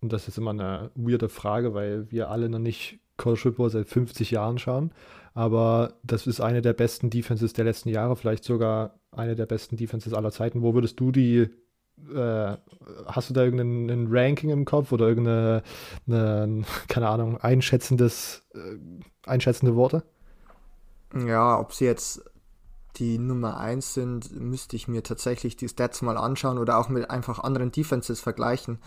und 0.00 0.12
das 0.12 0.28
ist 0.28 0.38
immer 0.38 0.50
eine 0.50 0.90
weirde 0.94 1.28
Frage, 1.28 1.74
weil 1.74 2.10
wir 2.10 2.30
alle 2.30 2.48
noch 2.48 2.58
nicht 2.58 3.00
College 3.16 3.40
Football 3.40 3.70
seit 3.70 3.88
50 3.88 4.30
Jahren 4.30 4.58
schauen, 4.58 4.92
aber 5.34 5.94
das 6.02 6.26
ist 6.26 6.40
eine 6.40 6.62
der 6.62 6.72
besten 6.72 7.10
Defenses 7.10 7.52
der 7.52 7.64
letzten 7.64 7.88
Jahre, 7.88 8.16
vielleicht 8.16 8.44
sogar 8.44 8.98
eine 9.10 9.34
der 9.34 9.46
besten 9.46 9.76
Defenses 9.76 10.14
aller 10.14 10.30
Zeiten. 10.30 10.62
Wo 10.62 10.74
würdest 10.74 10.98
du 11.00 11.12
die 11.12 11.48
äh, 12.14 12.56
hast 13.06 13.30
du 13.30 13.34
da 13.34 13.44
irgendein 13.44 14.06
Ranking 14.10 14.50
im 14.50 14.64
Kopf 14.64 14.92
oder 14.92 15.08
irgendeine, 15.08 15.62
eine, 16.06 16.64
keine 16.88 17.08
Ahnung, 17.08 17.38
einschätzendes, 17.38 18.42
äh, 18.54 18.76
einschätzende 19.26 19.74
Worte? 19.74 20.02
Ja, 21.14 21.58
ob 21.58 21.72
sie 21.72 21.84
jetzt 21.84 22.22
die 22.96 23.18
Nummer 23.18 23.58
1 23.58 23.94
sind, 23.94 24.40
müsste 24.40 24.76
ich 24.76 24.88
mir 24.88 25.02
tatsächlich 25.02 25.56
die 25.56 25.68
Stats 25.68 26.02
mal 26.02 26.16
anschauen 26.16 26.58
oder 26.58 26.78
auch 26.78 26.88
mit 26.88 27.10
einfach 27.10 27.38
anderen 27.40 27.72
Defenses 27.72 28.20
vergleichen. 28.20 28.78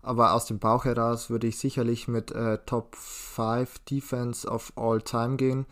Aber 0.00 0.32
aus 0.32 0.46
dem 0.46 0.58
Bauch 0.58 0.84
heraus 0.84 1.28
würde 1.28 1.46
ich 1.46 1.58
sicherlich 1.58 2.08
mit 2.08 2.30
äh, 2.30 2.58
Top 2.64 2.94
5 2.96 3.80
Defense 3.80 4.48
of 4.48 4.72
All 4.76 5.02
Time 5.02 5.36
gehen. 5.36 5.66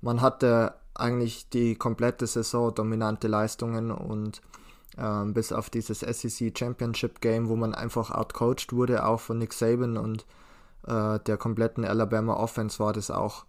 Man 0.00 0.20
hatte 0.20 0.74
eigentlich 0.94 1.48
die 1.48 1.76
komplette 1.76 2.26
Saison 2.26 2.74
dominante 2.74 3.28
Leistungen 3.28 3.90
und 3.90 4.42
ähm, 4.98 5.34
bis 5.34 5.52
auf 5.52 5.70
dieses 5.70 6.00
SEC 6.00 6.56
Championship 6.56 7.20
Game, 7.20 7.48
wo 7.48 7.56
man 7.56 7.74
einfach 7.74 8.10
outcoached 8.10 8.72
wurde, 8.72 9.06
auch 9.06 9.20
von 9.20 9.38
Nick 9.38 9.52
Saban 9.52 9.96
und 9.96 10.26
äh, 10.86 11.18
der 11.20 11.36
kompletten 11.36 11.84
Alabama 11.84 12.34
Offense 12.34 12.78
war 12.78 12.92
das 12.92 13.10
auch 13.10 13.44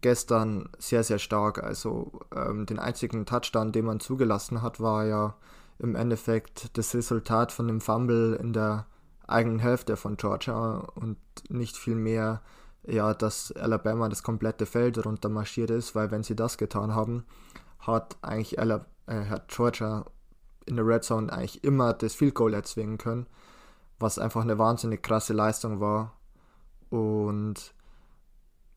gestern 0.00 0.68
sehr, 0.78 1.04
sehr 1.04 1.18
stark. 1.18 1.62
Also 1.62 2.12
ähm, 2.34 2.66
den 2.66 2.78
einzigen 2.78 3.26
Touchdown, 3.26 3.72
den 3.72 3.84
man 3.84 4.00
zugelassen 4.00 4.62
hat, 4.62 4.80
war 4.80 5.04
ja 5.04 5.34
im 5.78 5.94
Endeffekt 5.94 6.76
das 6.76 6.94
Resultat 6.94 7.52
von 7.52 7.66
dem 7.66 7.80
Fumble 7.80 8.34
in 8.34 8.52
der 8.52 8.86
eigenen 9.26 9.60
Hälfte 9.60 9.96
von 9.96 10.16
Georgia 10.16 10.88
und 10.94 11.16
nicht 11.48 11.76
viel 11.76 11.94
mehr, 11.94 12.42
ja, 12.86 13.14
dass 13.14 13.52
Alabama 13.52 14.08
das 14.08 14.22
komplette 14.22 14.66
Feld 14.66 15.04
runter 15.04 15.28
marschiert 15.28 15.70
ist, 15.70 15.94
weil 15.94 16.10
wenn 16.10 16.22
sie 16.22 16.36
das 16.36 16.58
getan 16.58 16.94
haben, 16.94 17.24
hat 17.78 18.16
eigentlich 18.22 18.58
Alabama, 18.58 18.86
äh, 19.06 19.26
hat 19.26 19.48
Georgia 19.48 20.04
in 20.70 20.76
der 20.76 20.86
Red 20.86 21.04
Zone 21.04 21.32
eigentlich 21.32 21.62
immer 21.64 21.92
das 21.92 22.14
Field 22.14 22.34
Goal 22.34 22.54
erzwingen 22.54 22.98
können, 22.98 23.26
was 23.98 24.18
einfach 24.18 24.42
eine 24.42 24.58
wahnsinnig 24.58 25.02
krasse 25.02 25.32
Leistung 25.32 25.80
war. 25.80 26.16
Und 26.88 27.74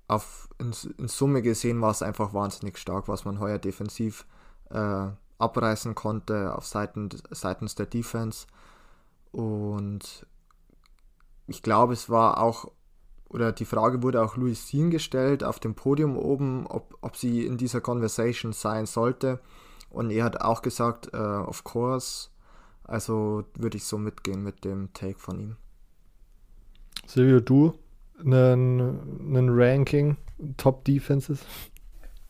auf, 0.07 0.49
in, 0.59 0.73
in 0.97 1.07
Summe 1.07 1.41
gesehen 1.41 1.81
war 1.81 1.91
es 1.91 2.01
einfach 2.01 2.33
wahnsinnig 2.33 2.77
stark, 2.77 3.07
was 3.07 3.25
man 3.25 3.39
heuer 3.39 3.57
defensiv 3.57 4.25
äh, 4.69 5.07
abreißen 5.37 5.95
konnte 5.95 6.55
auf 6.55 6.65
Seiten, 6.65 7.09
seitens 7.31 7.75
der 7.75 7.85
Defense. 7.85 8.47
Und 9.31 10.27
ich 11.47 11.61
glaube, 11.61 11.93
es 11.93 12.09
war 12.09 12.39
auch, 12.39 12.71
oder 13.29 13.51
die 13.51 13.65
Frage 13.65 14.03
wurde 14.03 14.21
auch 14.21 14.37
Louis 14.37 14.67
Sean 14.67 14.91
gestellt 14.91 15.43
auf 15.43 15.59
dem 15.59 15.75
Podium 15.75 16.17
oben, 16.17 16.67
ob, 16.67 16.97
ob 17.01 17.17
sie 17.17 17.45
in 17.45 17.57
dieser 17.57 17.81
Conversation 17.81 18.53
sein 18.53 18.85
sollte. 18.85 19.39
Und 19.93 20.09
er 20.09 20.25
hat 20.25 20.41
auch 20.41 20.61
gesagt, 20.61 21.13
uh, 21.13 21.45
of 21.47 21.63
course. 21.63 22.29
Also 22.83 23.45
würde 23.55 23.77
ich 23.77 23.85
so 23.85 23.97
mitgehen 23.97 24.43
mit 24.43 24.65
dem 24.65 24.91
Take 24.93 25.17
von 25.17 25.39
ihm. 25.39 25.55
Silvio, 27.05 27.39
du 27.39 27.73
einen 28.19 29.49
Ranking 29.49 30.17
Top 30.57 30.83
Defenses? 30.83 31.39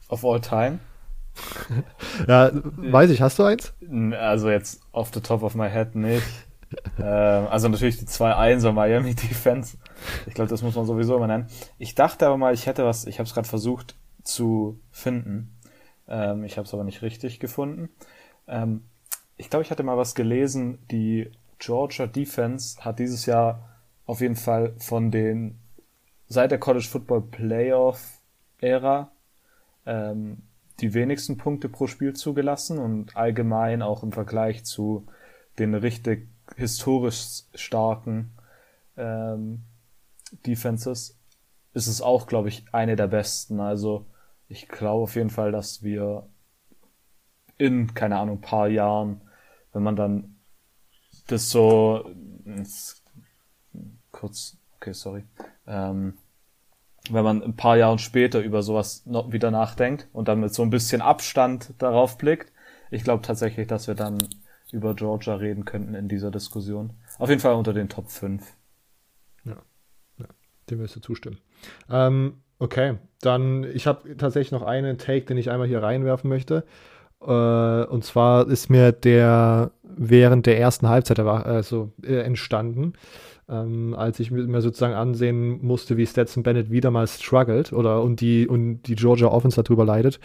Of 0.10 0.24
all 0.24 0.40
time? 0.40 0.80
ja, 2.28 2.52
weiß 2.54 3.10
ich, 3.10 3.22
hast 3.22 3.40
du 3.40 3.44
eins? 3.44 3.74
Also 4.20 4.50
jetzt 4.50 4.82
off 4.92 5.10
the 5.14 5.22
top 5.22 5.42
of 5.42 5.56
my 5.56 5.70
head 5.70 5.96
nicht. 5.96 6.24
ähm, 7.00 7.48
also 7.50 7.68
natürlich 7.70 7.98
die 7.98 8.06
2-1er 8.06 8.72
Miami 8.72 9.16
Defense. 9.16 9.78
Ich 10.28 10.34
glaube, 10.34 10.50
das 10.50 10.62
muss 10.62 10.76
man 10.76 10.86
sowieso 10.86 11.18
immer 11.18 11.28
nennen. 11.28 11.48
Ich 11.78 11.96
dachte 11.96 12.28
aber 12.28 12.38
mal, 12.38 12.54
ich 12.54 12.68
hätte 12.68 12.86
was, 12.86 13.06
ich 13.06 13.20
habe 13.20 13.28
es 13.28 13.34
gerade 13.34 13.48
versucht 13.48 13.96
zu 14.24 14.80
finden. 14.92 15.58
Ähm, 16.08 16.44
ich 16.44 16.58
habe 16.58 16.68
es 16.68 16.74
aber 16.74 16.84
nicht 16.84 17.02
richtig 17.02 17.40
gefunden. 17.40 17.90
Ähm, 18.48 18.84
ich 19.38 19.50
glaube, 19.50 19.64
ich 19.64 19.72
hatte 19.72 19.84
mal 19.84 19.98
was 19.98 20.16
gelesen. 20.16 20.80
Die 20.92 21.32
Georgia 21.60 22.08
Defense 22.08 22.84
hat 22.84 23.00
dieses 23.00 23.26
Jahr 23.26 23.70
auf 24.06 24.22
jeden 24.22 24.36
Fall 24.36 24.74
von 24.78 25.12
den 25.12 25.58
seit 26.28 26.52
der 26.52 26.60
College 26.60 26.88
Football 26.90 27.22
Playoff 27.22 28.20
Ära 28.60 29.12
ähm, 29.86 30.44
die 30.80 30.94
wenigsten 30.94 31.38
Punkte 31.38 31.70
pro 31.70 31.88
Spiel 31.88 32.14
zugelassen 32.14 32.80
und 32.80 33.16
allgemein 33.16 33.82
auch 33.82 34.04
im 34.04 34.12
Vergleich 34.12 34.64
zu 34.66 35.06
den 35.60 35.76
richtig 35.76 36.28
historisch 36.56 37.44
starken 37.54 38.32
ähm, 38.98 39.64
Defenses 40.46 41.18
ist 41.74 41.88
es 41.88 42.02
auch, 42.02 42.28
glaube 42.28 42.50
ich, 42.50 42.66
eine 42.72 42.96
der 42.96 43.08
besten. 43.08 43.60
Also 43.60 44.06
ich 44.54 44.68
glaube 44.68 45.04
auf 45.04 45.16
jeden 45.16 45.32
Fall, 45.32 45.52
dass 45.52 45.82
wir 45.82 46.30
in, 47.58 47.96
keine 47.96 48.20
Ahnung, 48.20 48.40
paar 48.40 48.68
Jahren, 48.68 49.22
wenn 49.74 49.82
man 49.82 49.96
dann 49.96 50.36
das 51.28 51.50
so 51.50 52.08
kurz, 54.12 54.58
okay, 54.76 54.94
sorry, 54.94 55.24
ähm, 55.66 56.20
wenn 57.10 57.24
man 57.24 57.42
ein 57.42 57.56
paar 57.56 57.78
Jahre 57.78 57.98
später 57.98 58.42
über 58.42 58.62
sowas 58.62 59.06
noch 59.08 59.32
wieder 59.32 59.50
nachdenkt 59.50 60.08
und 60.14 60.28
dann 60.28 60.40
mit 60.40 60.54
so 60.54 60.62
ein 60.62 60.70
bisschen 60.70 61.02
Abstand 61.02 61.74
darauf 61.80 62.20
blickt, 62.20 62.54
ich 62.92 63.04
glaube 63.04 63.24
tatsächlich, 63.24 63.68
dass 63.68 63.88
wir 63.88 63.96
dann 63.96 64.20
über 64.72 64.94
Georgia 64.94 65.34
reden 65.34 65.66
könnten 65.66 65.96
in 65.96 66.08
dieser 66.08 66.30
Diskussion. 66.30 66.94
Auf 67.18 67.30
jeden 67.30 67.42
Fall 67.42 67.56
unter 67.56 67.74
den 67.74 67.90
Top 67.90 68.12
5. 68.12 68.56
Ja, 69.46 69.58
ja 70.20 70.28
dem 70.70 70.78
wirst 70.78 70.96
du 70.96 71.00
zustimmen. 71.00 71.40
Ähm, 71.90 72.43
okay, 72.64 72.96
dann, 73.22 73.64
ich 73.64 73.88
habe 73.88 74.16
tatsächlich 74.18 74.52
noch 74.52 74.64
einen 74.64 74.98
Take, 74.98 75.26
den 75.26 75.38
ich 75.38 75.52
einmal 75.52 75.68
hier 75.68 75.84
reinwerfen 75.84 76.30
möchte. 76.30 76.64
Äh, 77.22 77.26
und 77.26 78.04
zwar 78.04 78.48
ist 78.48 78.70
mir 78.70 78.92
der 78.92 79.72
während 79.84 80.48
der 80.48 80.60
ersten 80.60 80.90
Halbzeit 80.90 81.20
also, 81.20 81.92
äh, 82.04 82.22
entstanden 82.22 82.94
ähm, 83.50 83.94
als 83.98 84.20
ich 84.20 84.32
mir 84.32 84.62
sozusagen 84.62 84.94
ansehen 84.94 85.64
musste, 85.66 85.98
wie 85.98 86.08
Stetson 86.08 86.44
Bennett 86.44 86.72
wieder 86.72 86.92
mal 86.92 87.08
struggelt 87.08 87.74
oder 87.74 88.02
und 88.02 88.22
die, 88.22 88.48
und 88.48 88.84
die 88.84 88.96
Georgia 88.96 89.28
Offense 89.28 89.62
darüber 89.62 89.86
leidet, 89.86 90.20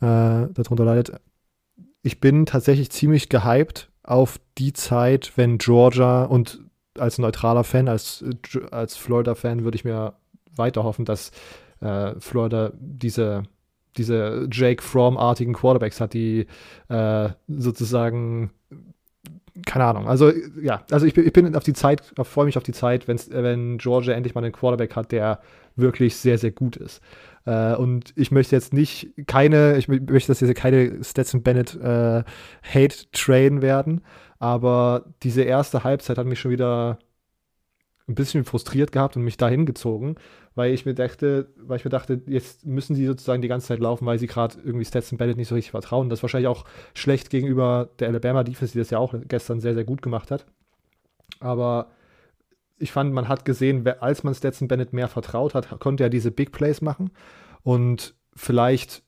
äh, 0.00 0.48
darunter 0.52 0.84
leidet. 0.84 1.12
Ich 2.02 2.20
bin 2.20 2.46
tatsächlich 2.46 2.90
ziemlich 2.90 3.28
gehypt 3.28 3.90
auf 4.02 4.40
die 4.58 4.72
Zeit, 4.72 5.32
wenn 5.36 5.58
Georgia 5.58 6.24
und 6.24 6.60
als 6.98 7.18
neutraler 7.18 7.64
Fan, 7.64 7.88
als, 7.88 8.24
als 8.70 8.96
Florida-Fan 8.96 9.64
würde 9.64 9.76
ich 9.76 9.84
mir 9.84 10.14
weiter 10.56 10.84
hoffen, 10.84 11.04
dass 11.04 11.30
äh, 11.80 12.12
Florida 12.18 12.72
diese, 12.78 13.44
diese 13.96 14.48
Jake 14.50 14.82
Fromm-artigen 14.82 15.54
Quarterbacks 15.54 16.00
hat, 16.00 16.14
die 16.14 16.46
äh, 16.88 17.28
sozusagen 17.48 18.50
keine 19.66 19.84
Ahnung. 19.84 20.08
Also, 20.08 20.32
ja, 20.62 20.84
also 20.90 21.06
ich, 21.06 21.16
ich 21.16 21.32
bin 21.32 21.54
auf 21.56 21.64
die 21.64 21.72
Zeit, 21.72 22.02
freue 22.22 22.46
mich 22.46 22.56
auf 22.56 22.62
die 22.62 22.72
Zeit, 22.72 23.08
wenn's, 23.08 23.28
wenn 23.30 23.78
Georgia 23.78 24.14
endlich 24.14 24.34
mal 24.34 24.44
einen 24.44 24.52
Quarterback 24.52 24.96
hat, 24.96 25.12
der 25.12 25.40
wirklich 25.76 26.16
sehr, 26.16 26.38
sehr 26.38 26.50
gut 26.50 26.76
ist. 26.76 27.00
Äh, 27.46 27.74
und 27.74 28.12
ich 28.16 28.30
möchte 28.30 28.54
jetzt 28.54 28.72
nicht 28.72 29.12
keine, 29.26 29.76
ich 29.76 29.88
möchte, 29.88 30.28
dass 30.28 30.38
hier 30.38 30.52
keine 30.54 31.02
Stetson 31.02 31.42
Bennett 31.42 31.74
äh, 31.76 32.22
Hate-Train 32.62 33.62
werden, 33.62 34.02
aber 34.38 35.04
diese 35.22 35.42
erste 35.42 35.84
Halbzeit 35.84 36.18
hat 36.18 36.26
mich 36.26 36.40
schon 36.40 36.50
wieder 36.50 36.98
ein 38.10 38.14
bisschen 38.14 38.44
frustriert 38.44 38.92
gehabt 38.92 39.16
und 39.16 39.22
mich 39.22 39.36
dahin 39.36 39.64
gezogen, 39.66 40.16
weil 40.54 40.74
ich 40.74 40.84
mir 40.84 40.94
dachte, 40.94 41.48
weil 41.56 41.76
ich 41.76 41.84
mir 41.84 41.90
dachte, 41.90 42.20
jetzt 42.26 42.66
müssen 42.66 42.94
sie 42.96 43.06
sozusagen 43.06 43.40
die 43.40 43.48
ganze 43.48 43.68
Zeit 43.68 43.78
laufen, 43.78 44.04
weil 44.04 44.18
sie 44.18 44.26
gerade 44.26 44.56
irgendwie 44.64 44.84
Stetson 44.84 45.16
Bennett 45.16 45.36
nicht 45.36 45.48
so 45.48 45.54
richtig 45.54 45.70
vertrauen. 45.70 46.10
Das 46.10 46.18
ist 46.18 46.22
wahrscheinlich 46.22 46.48
auch 46.48 46.64
schlecht 46.94 47.30
gegenüber 47.30 47.88
der 48.00 48.08
Alabama 48.08 48.42
Defense, 48.42 48.72
die 48.72 48.78
das 48.78 48.90
ja 48.90 48.98
auch 48.98 49.14
gestern 49.28 49.60
sehr, 49.60 49.74
sehr 49.74 49.84
gut 49.84 50.02
gemacht 50.02 50.30
hat. 50.30 50.44
Aber 51.38 51.92
ich 52.78 52.90
fand, 52.92 53.12
man 53.12 53.28
hat 53.28 53.44
gesehen, 53.44 53.86
als 54.00 54.24
man 54.24 54.34
Stetson 54.34 54.66
Bennett 54.66 54.92
mehr 54.92 55.08
vertraut 55.08 55.54
hat, 55.54 55.78
konnte 55.78 56.02
er 56.02 56.10
diese 56.10 56.32
Big 56.32 56.50
Plays 56.50 56.80
machen. 56.80 57.10
Und 57.62 58.14
vielleicht, 58.34 59.04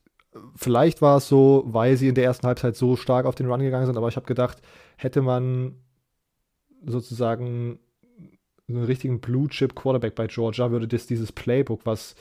vielleicht 0.55 1.01
war 1.01 1.17
es 1.17 1.27
so, 1.27 1.63
weil 1.65 1.97
sie 1.97 2.07
in 2.07 2.15
der 2.15 2.23
ersten 2.23 2.47
Halbzeit 2.47 2.77
so 2.77 2.95
stark 2.95 3.25
auf 3.25 3.35
den 3.35 3.47
Run 3.47 3.59
gegangen 3.59 3.85
sind, 3.85 3.97
aber 3.97 4.07
ich 4.07 4.15
habe 4.15 4.27
gedacht, 4.27 4.61
hätte 4.95 5.21
man 5.21 5.75
sozusagen 6.85 7.79
einen 8.67 8.83
richtigen 8.83 9.19
Blue-Chip-Quarterback 9.19 10.15
bei 10.15 10.27
Georgia, 10.27 10.71
würde 10.71 10.87
das 10.87 11.07
dieses 11.07 11.31
Playbook, 11.31 11.85
was 11.85 12.15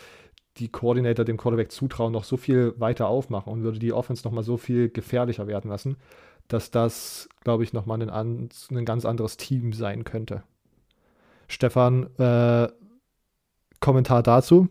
die 0.59 0.69
Coordinator 0.69 1.25
dem 1.25 1.37
Quarterback 1.37 1.73
zutrauen, 1.73 2.13
noch 2.13 2.25
so 2.25 2.37
viel 2.37 2.75
weiter 2.79 3.09
aufmachen 3.09 3.53
und 3.53 3.63
würde 3.63 3.79
die 3.79 3.93
Offense 3.93 4.25
noch 4.25 4.33
mal 4.33 4.43
so 4.43 4.57
viel 4.57 4.91
gefährlicher 4.91 5.47
werden 5.47 5.71
lassen, 5.71 5.97
dass 6.49 6.71
das, 6.71 7.29
glaube 7.43 7.65
ich, 7.65 7.73
noch 7.73 7.87
mal 7.87 8.03
ein, 8.03 8.49
ein 8.71 8.85
ganz 8.85 9.05
anderes 9.05 9.37
Team 9.37 9.73
sein 9.73 10.05
könnte. 10.05 10.43
Stefan, 11.49 12.09
äh, 12.19 12.69
Kommentar 13.81 14.23
dazu? 14.23 14.69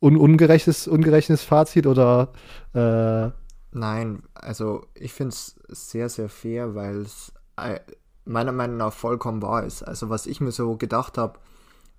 Un 0.00 0.16
ungerechtes, 0.16 0.86
ungerechtes 0.86 1.42
Fazit 1.42 1.86
oder? 1.86 2.32
Äh 2.74 3.30
Nein, 3.76 4.22
also 4.34 4.86
ich 4.94 5.12
finde 5.12 5.30
es 5.30 5.56
sehr, 5.68 6.08
sehr 6.08 6.28
fair, 6.28 6.74
weil 6.74 6.98
es 6.98 7.32
äh, 7.56 7.80
meiner 8.24 8.52
Meinung 8.52 8.78
nach 8.78 8.92
vollkommen 8.92 9.42
wahr 9.42 9.64
ist. 9.64 9.82
Also 9.82 10.08
was 10.08 10.26
ich 10.26 10.40
mir 10.40 10.52
so 10.52 10.76
gedacht 10.76 11.18
habe 11.18 11.38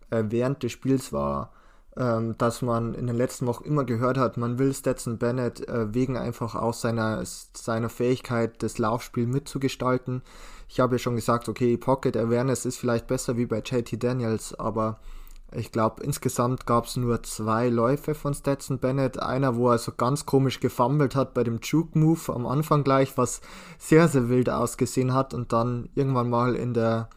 äh, 0.10 0.24
während 0.28 0.64
des 0.64 0.72
Spiels 0.72 1.14
war, 1.14 1.52
ähm, 1.98 2.38
dass 2.38 2.62
man 2.62 2.94
in 2.94 3.08
den 3.08 3.16
letzten 3.16 3.48
Wochen 3.48 3.64
immer 3.64 3.86
gehört 3.86 4.18
hat, 4.18 4.38
man 4.38 4.60
will 4.60 4.74
Stetson 4.74 5.18
Bennett 5.18 5.68
äh, 5.68 5.94
wegen 5.94 6.18
einfach 6.18 6.56
auch 6.56 6.74
seiner, 6.74 7.24
seiner 7.26 7.90
Fähigkeit, 7.90 8.62
das 8.64 8.78
Laufspiel 8.78 9.28
mitzugestalten. 9.28 10.22
Ich 10.68 10.80
habe 10.80 10.96
ja 10.96 11.00
schon 11.00 11.16
gesagt, 11.16 11.48
okay, 11.48 11.78
Pocket 11.78 12.18
Awareness 12.18 12.66
ist 12.66 12.78
vielleicht 12.78 13.08
besser 13.08 13.38
wie 13.38 13.46
bei 13.46 13.60
JT 13.60 14.04
Daniels, 14.04 14.54
aber 14.56 15.00
ich 15.56 15.72
glaube, 15.72 16.04
insgesamt 16.04 16.66
gab 16.66 16.86
es 16.86 16.98
nur 16.98 17.24
zwei 17.24 17.70
Läufe 17.70 18.14
von 18.14 18.34
Stetson 18.34 18.80
Bennett. 18.80 19.20
Einer, 19.20 19.56
wo 19.56 19.70
er 19.70 19.78
so 19.78 19.92
ganz 19.96 20.26
komisch 20.26 20.60
gefummelt 20.60 21.16
hat 21.16 21.34
bei 21.34 21.44
dem 21.44 21.60
Juke-Move 21.62 22.34
am 22.34 22.46
Anfang 22.46 22.84
gleich, 22.84 23.18
was 23.18 23.42
sehr, 23.78 24.08
sehr 24.08 24.30
wild 24.30 24.50
ausgesehen 24.50 25.14
hat. 25.14 25.34
Und 25.34 25.54
dann 25.54 25.90
irgendwann 25.96 26.30
mal 26.30 26.56
in 26.56 26.74
der 26.74 27.10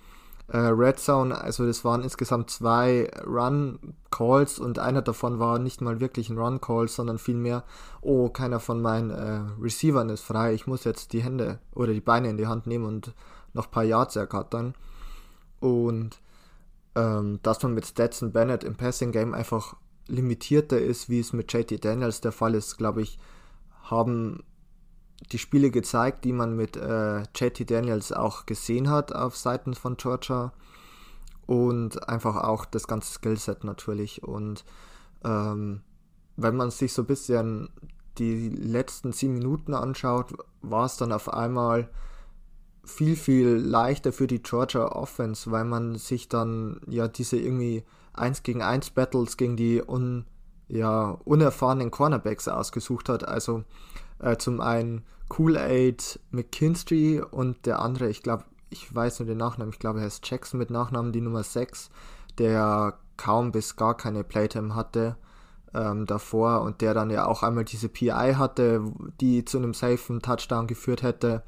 äh, 0.48 0.59
Red 0.59 0.98
Zone, 0.98 1.38
also 1.38 1.66
das 1.66 1.85
waren 1.85 2.03
insgesamt 2.03 2.51
zwei 2.51 3.11
Run-Calls 3.27 4.59
und 4.59 4.79
einer 4.79 5.03
davon 5.03 5.38
war 5.38 5.59
nicht 5.59 5.81
mal 5.81 6.01
wirklich 6.01 6.31
ein 6.31 6.38
Run-Call, 6.38 6.88
sondern 6.88 7.18
vielmehr, 7.18 7.64
oh, 8.01 8.31
keiner 8.31 8.59
von 8.61 8.81
meinen 8.81 9.11
äh, 9.11 9.42
Receivern 9.61 10.09
ist 10.09 10.22
frei, 10.22 10.55
ich 10.55 10.66
muss 10.66 10.85
jetzt 10.85 11.12
die 11.12 11.22
Hände 11.22 11.59
oder 11.74 11.92
die 11.92 12.01
Beine 12.01 12.31
in 12.31 12.38
die 12.38 12.46
Hand 12.46 12.66
nehmen 12.66 12.87
und 12.87 13.12
noch 13.53 13.66
ein 13.66 13.70
paar 13.70 13.85
Yards 13.85 14.16
ergattern. 14.16 14.74
Und 15.61 16.18
ähm, 16.98 17.38
dass 17.42 17.62
man 17.62 17.74
mit 17.74 17.87
Stetson 17.87 18.32
Bennett 18.32 18.64
im 18.64 18.74
Passing 18.74 19.12
Game 19.12 19.32
einfach 19.32 19.76
limitierter 20.08 20.80
ist, 20.80 21.08
wie 21.08 21.20
es 21.20 21.32
mit 21.32 21.52
JT 21.52 21.84
Daniels 21.84 22.20
der 22.20 22.32
Fall 22.32 22.54
ist, 22.54 22.76
glaube 22.76 23.02
ich, 23.02 23.18
haben 23.82 24.42
die 25.30 25.38
Spiele 25.38 25.70
gezeigt, 25.70 26.24
die 26.24 26.32
man 26.32 26.56
mit 26.56 26.76
äh, 26.76 27.22
JT 27.34 27.70
Daniels 27.70 28.12
auch 28.12 28.46
gesehen 28.46 28.90
hat 28.90 29.14
auf 29.14 29.37
Seiten 29.37 29.74
von 29.74 29.96
Georgia 29.96 30.52
und 31.46 32.08
einfach 32.08 32.37
auch 32.37 32.64
das 32.64 32.87
ganze 32.88 33.12
Skillset 33.12 33.64
natürlich 33.64 34.22
und 34.22 34.64
ähm, 35.24 35.82
wenn 36.37 36.56
man 36.56 36.70
sich 36.70 36.92
so 36.92 37.02
ein 37.02 37.06
bisschen 37.06 37.68
die 38.18 38.48
letzten 38.48 39.12
10 39.12 39.34
Minuten 39.34 39.74
anschaut, 39.74 40.34
war 40.62 40.87
es 40.87 40.96
dann 40.96 41.12
auf 41.12 41.32
einmal 41.32 41.88
viel, 42.88 43.16
viel 43.16 43.48
leichter 43.48 44.12
für 44.12 44.27
die 44.27 44.42
Georgia 44.42 44.87
Offense, 44.87 45.51
weil 45.51 45.64
man 45.64 45.96
sich 45.96 46.29
dann 46.29 46.81
ja 46.88 47.07
diese 47.07 47.37
irgendwie 47.37 47.85
1 48.14 48.42
gegen 48.42 48.62
1 48.62 48.90
Battles 48.90 49.37
gegen 49.37 49.57
die 49.57 49.83
un, 49.83 50.24
ja, 50.68 51.18
unerfahrenen 51.24 51.90
Cornerbacks 51.90 52.48
ausgesucht 52.48 53.09
hat. 53.09 53.27
Also 53.27 53.64
äh, 54.18 54.37
zum 54.37 54.61
einen 54.61 55.03
Kool-Aid 55.29 56.20
McKinstry 56.31 57.20
und 57.20 57.66
der 57.66 57.81
andere, 57.81 58.09
ich 58.09 58.22
glaube, 58.22 58.44
ich 58.70 58.92
weiß 58.94 59.20
nur 59.20 59.27
den 59.27 59.38
Nachnamen, 59.38 59.72
ich 59.72 59.79
glaube, 59.79 60.01
er 60.01 60.07
heißt 60.07 60.29
Jackson 60.29 60.59
mit 60.59 60.70
Nachnamen, 60.70 61.12
die 61.12 61.20
Nummer 61.20 61.42
6, 61.42 61.90
der 62.38 62.98
kaum 63.16 63.53
bis 63.53 63.77
gar 63.77 63.96
keine 63.96 64.24
Playtime 64.24 64.74
hatte 64.74 65.16
ähm, 65.74 66.07
davor 66.07 66.62
und 66.62 66.81
der 66.81 66.94
dann 66.94 67.11
ja 67.11 67.27
auch 67.27 67.42
einmal 67.42 67.64
diese 67.64 67.88
PI 67.88 68.35
hatte, 68.37 68.83
die 69.20 69.44
zu 69.44 69.59
einem 69.59 69.74
safen 69.74 70.20
Touchdown 70.20 70.66
geführt 70.66 71.03
hätte 71.03 71.42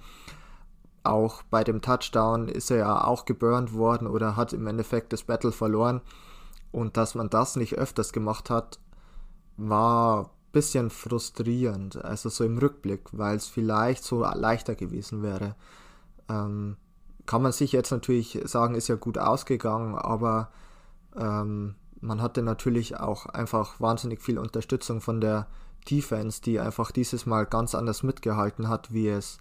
auch 1.03 1.43
bei 1.45 1.65
dem 1.65 1.81
Touchdown 1.81 2.49
ist 2.49 2.71
er 2.71 2.77
ja 2.79 3.05
auch 3.05 3.25
geburnt 3.25 3.73
worden 3.73 4.07
oder 4.07 4.37
hat 4.37 4.53
im 4.53 4.67
Endeffekt 4.67 5.13
das 5.13 5.23
Battle 5.23 5.53
verloren. 5.53 6.01
Und 6.73 6.97
dass 6.97 7.15
man 7.15 7.31
das 7.31 7.57
nicht 7.57 7.75
öfters 7.75 8.13
gemacht 8.13 8.51
hat, 8.51 8.79
war 9.57 10.25
ein 10.25 10.31
bisschen 10.53 10.91
frustrierend. 10.91 12.03
Also 12.05 12.29
so 12.29 12.45
im 12.45 12.59
Rückblick, 12.59 13.09
weil 13.13 13.37
es 13.37 13.47
vielleicht 13.47 14.05
so 14.05 14.23
leichter 14.23 14.75
gewesen 14.75 15.23
wäre. 15.23 15.57
Ähm, 16.29 16.77
kann 17.27 17.43
man 17.43 17.53
sich 17.53 17.73
jetzt 17.73 17.91
natürlich 17.91 18.41
sagen, 18.45 18.75
ist 18.75 18.89
ja 18.89 18.97
gut 18.97 19.19
ausgegangen, 19.19 19.95
aber 19.95 20.51
ähm, 21.17 21.75
man 22.01 22.23
hatte 22.23 22.43
natürlich 22.43 22.99
auch 22.99 23.27
einfach 23.27 23.81
wahnsinnig 23.81 24.21
viel 24.21 24.39
Unterstützung 24.39 25.01
von 25.01 25.21
der 25.21 25.47
Defense, 25.91 26.41
die 26.43 26.61
einfach 26.61 26.91
dieses 26.91 27.27
Mal 27.27 27.47
ganz 27.47 27.75
anders 27.75 28.03
mitgehalten 28.03 28.69
hat, 28.69 28.93
wie 28.93 29.09
es 29.09 29.39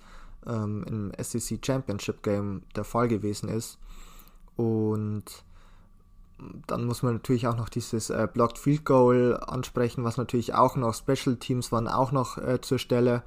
ähm, 0.48 0.84
im 0.88 1.12
SEC 1.22 1.64
Championship 1.66 2.24
Game 2.24 2.64
der 2.76 2.84
Fall 2.84 3.08
gewesen 3.08 3.50
ist. 3.50 3.78
Und 4.56 5.26
dann 6.68 6.86
muss 6.86 7.04
man 7.04 7.14
natürlich 7.14 7.48
auch 7.48 7.58
noch 7.58 7.70
dieses 7.70 8.10
äh, 8.10 8.28
Blocked 8.32 8.58
Field 8.58 8.86
Goal 8.86 9.40
ansprechen, 9.46 10.04
was 10.04 10.18
natürlich 10.18 10.54
auch 10.54 10.76
noch 10.76 10.94
Special 10.94 11.36
Teams 11.36 11.72
waren 11.72 11.88
auch 11.88 12.12
noch 12.12 12.38
äh, 12.38 12.62
zur 12.62 12.80
Stelle. 12.80 13.24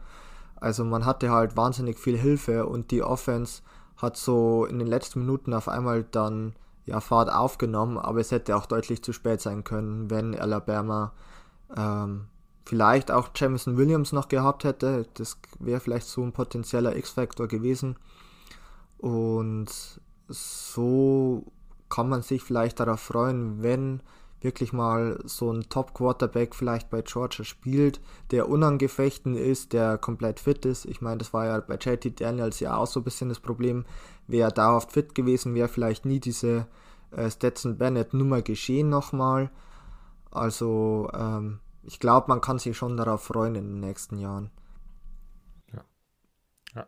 Also 0.57 0.85
man 0.85 1.05
hatte 1.05 1.31
halt 1.31 1.57
wahnsinnig 1.57 1.99
viel 1.99 2.17
Hilfe 2.17 2.67
und 2.67 2.91
die 2.91 3.03
Offense 3.03 3.63
hat 3.97 4.17
so 4.17 4.65
in 4.65 4.79
den 4.79 4.89
letzten 4.89 5.21
Minuten 5.21 5.55
auf 5.55 5.69
einmal 5.69 6.05
dann 6.05 6.55
ja, 6.85 7.01
Fahrt 7.01 7.33
aufgenommen, 7.33 7.99
aber 7.99 8.21
es 8.21 8.31
hätte 8.31 8.57
auch 8.57 8.67
deutlich 8.67 9.03
zu 9.03 9.13
spät 9.13 9.41
sein 9.41 9.65
können, 9.65 10.11
wenn 10.11 10.39
Alabama 10.39 11.13
ähm, 11.77 12.27
vielleicht 12.65 13.11
auch 13.11 13.31
Jamison 13.35 13.77
Williams 13.77 14.13
noch 14.13 14.29
gehabt 14.29 14.65
hätte. 14.65 15.07
Das 15.15 15.39
wäre 15.59 15.81
vielleicht 15.81 16.07
so 16.07 16.23
ein 16.23 16.33
potenzieller 16.33 16.97
X-Faktor 16.97 17.49
gewesen. 17.49 17.97
Und 18.99 19.69
so 20.29 21.45
kann 21.89 22.09
man 22.09 22.23
sich 22.23 22.43
vielleicht 22.43 22.81
darauf 22.81 23.01
freuen, 23.01 23.63
wenn 23.63 24.03
wirklich 24.41 24.73
mal 24.73 25.21
so 25.25 25.53
ein 25.53 25.69
Top-Quarterback 25.69 26.55
vielleicht 26.55 26.91
bei 26.91 27.03
Georgia 27.03 27.45
spielt, 27.45 28.01
der 28.31 28.49
unangefechten 28.49 29.37
ist, 29.37 29.73
der 29.73 29.99
komplett 29.99 30.41
fit 30.41 30.65
ist. 30.65 30.85
Ich 30.85 31.01
meine, 31.01 31.19
das 31.19 31.33
war 31.33 31.47
ja 31.47 31.61
bei 31.61 31.77
JT 31.77 32.21
Daniels 32.21 32.61
ja 32.61 32.77
auch 32.77 32.87
so 32.87 33.01
ein 33.01 33.05
bisschen 33.05 33.29
das 33.29 33.41
Problem. 33.41 33.85
Wäre 34.27 34.49
er 34.49 34.53
dauerhaft 34.53 34.93
fit 34.93 35.15
gewesen, 35.15 35.55
wäre 35.55 35.69
vielleicht 35.69 36.05
nie 36.05 36.19
diese 36.19 36.67
äh, 37.13 37.31
Stetson 37.31 37.79
Bennett-Nummer 37.79 38.43
geschehen 38.43 38.89
nochmal. 38.89 39.51
Also, 40.31 41.11
ähm, 41.15 41.61
ich 41.85 41.99
glaube, 41.99 42.27
man 42.29 42.41
kann 42.41 42.59
sich 42.59 42.77
schon 42.77 42.97
darauf 42.97 43.23
freuen 43.25 43.55
in 43.55 43.69
den 43.69 43.81
nächsten 43.81 44.19
Jahren. 44.19 44.51
Ja. 45.73 45.85
ja. 46.75 46.87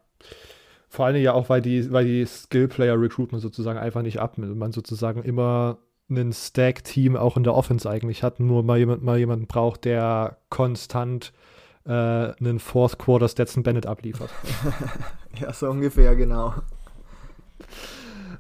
Vor 0.89 1.07
allem 1.07 1.21
ja 1.21 1.33
auch, 1.33 1.49
weil 1.49 1.61
die, 1.61 1.91
weil 1.93 2.05
die 2.05 2.25
Skill-Player-Recruitment 2.25 3.43
sozusagen 3.43 3.79
einfach 3.79 4.03
nicht 4.03 4.21
abnimmt. 4.21 4.57
Man 4.57 4.73
sozusagen 4.73 5.23
immer 5.23 5.79
ein 6.11 6.33
Stack-Team 6.33 7.17
auch 7.17 7.37
in 7.37 7.45
der 7.45 7.55
Offense 7.55 7.89
eigentlich 7.89 8.23
hat, 8.23 8.39
nur 8.39 8.63
mal 8.63 8.79
jemand 8.79 9.03
mal 9.03 9.19
jemanden 9.19 9.47
braucht, 9.47 9.85
der 9.85 10.39
konstant 10.51 11.33
äh, 11.87 11.91
einen 11.91 12.59
Fourth 12.59 12.99
Quarter 12.99 13.29
Stetson 13.29 13.63
Bennett 13.63 13.87
abliefert. 13.87 14.31
ja, 15.41 15.53
so 15.53 15.71
ungefähr, 15.71 16.15
genau. 16.15 16.55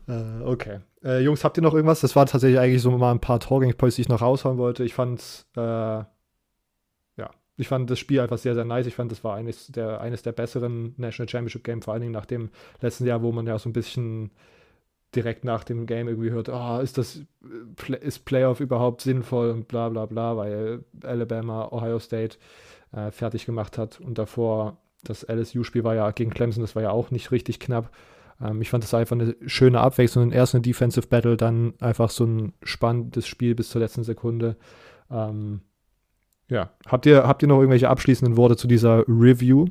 Äh, 0.07 0.43
okay. 0.45 0.81
Äh, 1.03 1.21
Jungs, 1.21 1.45
habt 1.45 1.57
ihr 1.57 1.63
noch 1.63 1.75
irgendwas? 1.75 2.01
Das 2.01 2.15
war 2.17 2.27
tatsächlich 2.27 2.61
eigentlich 2.61 2.83
so 2.83 2.91
mal 2.91 3.11
ein 3.11 3.21
paar 3.21 3.41
Talking 3.41 3.75
Points, 3.75 3.97
die 3.97 4.03
ich 4.03 4.09
noch 4.09 4.23
raushauen 4.23 4.59
wollte. 4.59 4.85
Ich 4.85 4.95
fand, 4.95 5.47
äh, 5.57 6.05
ich 7.57 7.69
fand 7.69 7.89
das 7.91 7.99
Spiel 7.99 8.21
einfach 8.21 8.39
sehr, 8.39 8.55
sehr 8.55 8.65
nice. 8.65 8.87
Ich 8.87 8.95
fand, 8.95 9.13
das 9.13 9.23
war 9.23 9.37
eines 9.37 9.69
der, 9.69 10.01
eines 10.01 10.23
der 10.23 10.33
besseren 10.33 10.95
National 10.97 11.29
Championship 11.29 11.65
Games, 11.65 11.85
vor 11.85 11.95
allen 11.95 12.01
Dingen 12.01 12.13
nach 12.13 12.27
dem 12.27 12.51
letzten 12.81 13.07
Jahr, 13.07 13.23
wo 13.23 13.33
man 13.33 13.47
ja 13.47 13.59
so 13.59 13.69
ein 13.69 13.73
bisschen 13.73 14.31
direkt 15.15 15.45
nach 15.45 15.63
dem 15.63 15.87
Game 15.87 16.09
irgendwie 16.09 16.31
hört, 16.31 16.49
oh, 16.49 16.81
ist 16.81 16.99
das, 16.99 17.21
ist 18.01 18.25
Playoff 18.25 18.61
überhaupt 18.61 19.01
sinnvoll 19.01 19.51
und 19.51 19.69
bla 19.69 19.89
bla 19.89 20.07
bla, 20.07 20.37
weil 20.37 20.85
Alabama 21.05 21.69
Ohio 21.71 22.01
State 22.01 22.39
äh, 22.93 23.13
fertig 23.13 23.47
gemacht 23.47 23.79
hat 23.79 24.01
und 24.01 24.19
davor 24.19 24.79
das 25.05 25.23
LSU-Spiel 25.23 25.85
war 25.85 25.95
ja 25.95 26.11
gegen 26.11 26.31
Clemson, 26.31 26.63
das 26.63 26.75
war 26.75 26.83
ja 26.83 26.91
auch 26.91 27.11
nicht 27.11 27.31
richtig 27.31 27.61
knapp. 27.61 27.91
Ähm, 28.41 28.61
ich 28.63 28.71
fand 28.71 28.83
das 28.83 28.95
einfach 28.95 29.17
eine 29.17 29.37
schöne 29.47 29.81
Abwechslung. 29.81 30.33
Erst 30.33 30.55
eine 30.55 30.63
Defensive 30.63 31.07
Battle, 31.07 31.37
dann 31.37 31.75
einfach 31.81 32.11
so 32.11 32.25
ein 32.25 32.53
spannendes 32.63 33.27
Spiel 33.27 33.55
bis 33.55 33.69
zur 33.69 33.81
letzten 33.81 34.03
Sekunde. 34.03 34.57
Ähm, 35.11 35.61
ja, 36.49 36.71
habt 36.87 37.07
ihr, 37.07 37.27
habt 37.27 37.43
ihr 37.43 37.49
noch 37.49 37.59
irgendwelche 37.59 37.89
abschließenden 37.89 38.37
Worte 38.37 38.57
zu 38.57 38.67
dieser 38.67 39.05
Review? 39.09 39.67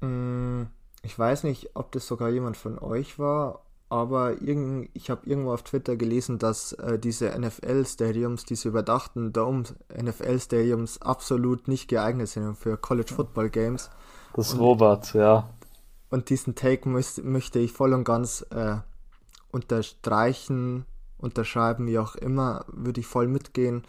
Mm, 0.00 0.62
ich 1.02 1.18
weiß 1.18 1.44
nicht, 1.44 1.70
ob 1.74 1.92
das 1.92 2.06
sogar 2.06 2.30
jemand 2.30 2.56
von 2.56 2.78
euch 2.78 3.18
war 3.18 3.64
aber 3.94 4.42
irgend, 4.42 4.90
ich 4.94 5.08
habe 5.08 5.24
irgendwo 5.24 5.52
auf 5.52 5.62
Twitter 5.62 5.96
gelesen, 5.96 6.40
dass 6.40 6.72
äh, 6.72 6.98
diese 6.98 7.28
NFL-Stadiums, 7.38 8.44
diese 8.44 8.68
überdachten 8.68 9.32
Dome-NFL-Stadiums 9.32 11.00
absolut 11.00 11.68
nicht 11.68 11.86
geeignet 11.86 12.28
sind 12.28 12.56
für 12.56 12.76
College-Football-Games. 12.76 13.90
Das 14.34 14.48
ist 14.48 14.58
Robert, 14.58 15.14
ja. 15.14 15.48
Und 16.10 16.28
diesen 16.28 16.56
Take 16.56 16.88
müß, 16.88 17.22
möchte 17.22 17.60
ich 17.60 17.70
voll 17.70 17.92
und 17.92 18.02
ganz 18.02 18.44
äh, 18.50 18.78
unterstreichen, 19.52 20.86
unterschreiben, 21.18 21.86
wie 21.86 22.00
auch 22.00 22.16
immer, 22.16 22.64
würde 22.66 22.98
ich 22.98 23.06
voll 23.06 23.28
mitgehen. 23.28 23.84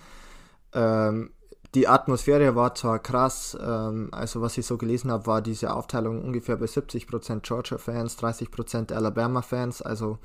Ähm, 0.74 1.32
die 1.76 1.90
Atmosphäre 1.90 2.56
war 2.56 2.74
zwar 2.74 3.00
krass, 3.00 3.58
ähm, 3.62 4.08
also 4.12 4.42
was 4.42 4.58
ich 4.58 4.66
so 4.66 4.78
gelesen 4.78 5.12
habe, 5.12 5.28
war 5.28 5.42
diese 5.42 5.74
Aufteilung 5.74 6.24
ungefähr 6.24 6.56
bei 6.56 6.66
70% 6.66 7.42
Georgia-Fans, 7.42 8.18
30% 8.18 8.94
Alabama-Fans, 8.94 9.82
also 9.82 10.18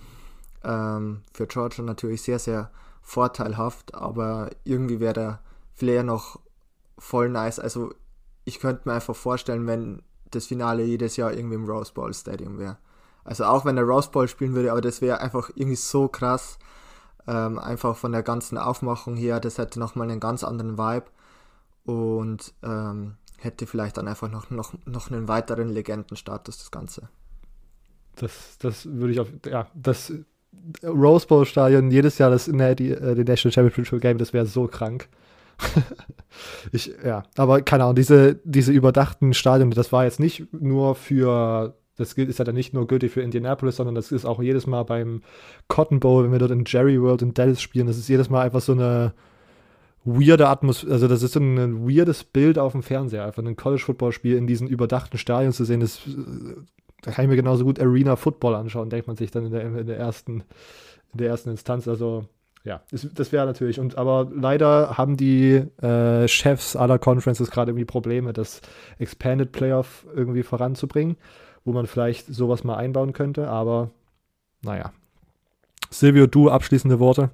ähm, 0.63 1.23
für 1.35 1.49
Georgia 1.49 1.83
natürlich 1.83 2.23
sehr, 2.23 2.39
sehr 2.39 2.71
vorteilhaft, 3.03 3.95
aber 3.95 4.51
irgendwie 4.63 5.01
wäre 5.01 5.13
der 5.13 5.41
Flair 5.75 6.05
noch 6.05 6.39
voll 6.99 7.29
nice. 7.29 7.59
Also 7.59 7.93
ich 8.45 8.61
könnte 8.61 8.89
mir 8.89 8.95
einfach 8.95 9.17
vorstellen, 9.17 9.67
wenn 9.67 10.03
das 10.31 10.47
Finale 10.47 10.85
jedes 10.85 11.17
Jahr 11.17 11.33
irgendwie 11.33 11.57
im 11.57 11.69
Rose 11.69 11.93
Bowl 11.93 12.15
Stadium 12.15 12.59
wäre. 12.59 12.79
Also 13.25 13.45
auch 13.45 13.65
wenn 13.65 13.75
der 13.75 13.85
Rose 13.85 14.11
Bowl 14.11 14.29
spielen 14.29 14.55
würde, 14.55 14.71
aber 14.71 14.81
das 14.81 15.01
wäre 15.01 15.21
einfach 15.21 15.51
irgendwie 15.55 15.77
so 15.77 16.07
krass. 16.07 16.59
Ähm, 17.27 17.59
einfach 17.59 17.97
von 17.97 18.13
der 18.13 18.23
ganzen 18.23 18.57
Aufmachung 18.57 19.17
her, 19.17 19.41
das 19.41 19.59
hätte 19.59 19.81
nochmal 19.81 20.09
einen 20.09 20.21
ganz 20.21 20.45
anderen 20.45 20.79
Vibe 20.79 21.07
und 21.91 22.53
ähm, 22.63 23.17
hätte 23.39 23.67
vielleicht 23.67 23.97
dann 23.97 24.09
einfach 24.09 24.31
noch, 24.31 24.51
noch, 24.51 24.75
noch 24.87 25.11
einen 25.11 25.29
weiteren 25.29 25.69
Legendenstatus, 25.69 26.59
das 26.59 26.71
Ganze. 26.71 27.09
Das, 28.17 28.59
das 28.59 28.87
würde 28.87 29.13
ich 29.13 29.21
auf, 29.21 29.29
ja, 29.47 29.69
das 29.75 30.13
Rose 30.85 31.27
Bowl 31.27 31.47
Stadion 31.47 31.91
jedes 31.91 32.19
Jahr 32.19 32.31
das 32.31 32.49
ne, 32.49 32.75
die, 32.75 32.91
äh, 32.91 33.15
die 33.15 33.25
National 33.25 33.53
Championship 33.53 34.01
Game, 34.01 34.19
das 34.19 34.33
wäre 34.33 34.47
so 34.47 34.67
krank. 34.67 35.09
ich, 36.73 36.93
ja, 37.05 37.25
aber 37.37 37.63
keine 37.63 37.85
Ahnung, 37.85 37.97
diese, 37.97 38.37
diese 38.45 38.73
überdachten 38.73 39.35
Stadien, 39.35 39.71
das 39.71 39.93
war 39.93 40.05
jetzt 40.05 40.21
nicht 40.21 40.53
nur 40.53 40.95
für, 40.95 41.77
das 41.97 42.15
gilt, 42.15 42.29
ist 42.29 42.39
ja 42.39 42.45
dann 42.45 42.55
nicht 42.55 42.73
nur 42.73 42.87
gültig 42.87 43.13
für 43.13 43.23
Indianapolis, 43.23 43.77
sondern 43.77 43.95
das 43.95 44.11
ist 44.11 44.25
auch 44.25 44.43
jedes 44.43 44.67
Mal 44.67 44.85
beim 44.85 45.23
Cotton 45.69 46.01
Bowl, 46.01 46.25
wenn 46.25 46.33
wir 46.33 46.39
dort 46.39 46.51
in 46.51 46.65
Jerry 46.67 47.01
World 47.01 47.23
in 47.23 47.35
Dallas 47.35 47.61
spielen, 47.61 47.87
das 47.87 47.99
ist 47.99 48.09
jedes 48.09 48.31
Mal 48.31 48.43
einfach 48.43 48.61
so 48.61 48.73
eine, 48.73 49.13
weirde 50.19 50.49
Atmosphäre, 50.49 50.93
also 50.93 51.09
das 51.09 51.23
ist 51.23 51.33
so 51.33 51.41
ein 51.41 51.89
weirdes 51.89 52.25
Bild 52.25 52.59
auf 52.59 52.73
dem 52.73 52.83
Fernseher, 52.83 53.25
einfach 53.25 53.45
ein 53.45 53.57
College-Football-Spiel 53.57 54.37
in 54.37 54.47
diesen 54.47 54.69
überdachten 54.69 55.19
Stadien 55.19 55.53
zu 55.53 55.65
sehen, 55.65 55.81
das, 55.81 56.01
da 57.03 57.11
kann 57.11 57.25
ich 57.25 57.31
mir 57.31 57.37
genauso 57.37 57.65
gut 57.65 57.81
Arena 57.81 58.17
Football 58.17 58.55
anschauen, 58.55 58.91
denkt 58.91 59.07
man 59.07 59.17
sich 59.17 59.31
dann 59.31 59.47
in 59.47 59.53
der, 59.53 59.63
in 59.63 59.87
der 59.87 59.99
ersten, 59.99 60.43
in 61.13 61.19
der 61.19 61.29
ersten 61.29 61.51
Instanz, 61.51 61.89
also 61.89 62.27
ja, 62.63 62.83
das, 62.91 63.09
das 63.15 63.33
wäre 63.33 63.47
natürlich, 63.47 63.81
und 63.81 63.97
aber 63.97 64.31
leider 64.35 64.99
haben 64.99 65.17
die 65.17 65.63
äh, 65.83 66.29
Chefs 66.29 66.77
aller 66.77 66.99
Conferences 66.99 67.51
gerade 67.51 67.71
irgendwie 67.71 67.87
Probleme, 67.87 68.33
das 68.33 68.61
Expanded 68.99 69.53
Playoff 69.53 70.07
irgendwie 70.15 70.43
voranzubringen, 70.43 71.17
wo 71.65 71.73
man 71.73 71.87
vielleicht 71.87 72.27
sowas 72.27 72.65
mal 72.65 72.77
einbauen 72.77 73.13
könnte, 73.13 73.49
aber 73.49 73.91
naja. 74.63 74.93
Silvio, 75.91 76.27
du 76.27 76.51
abschließende 76.51 77.01
Worte? 77.01 77.31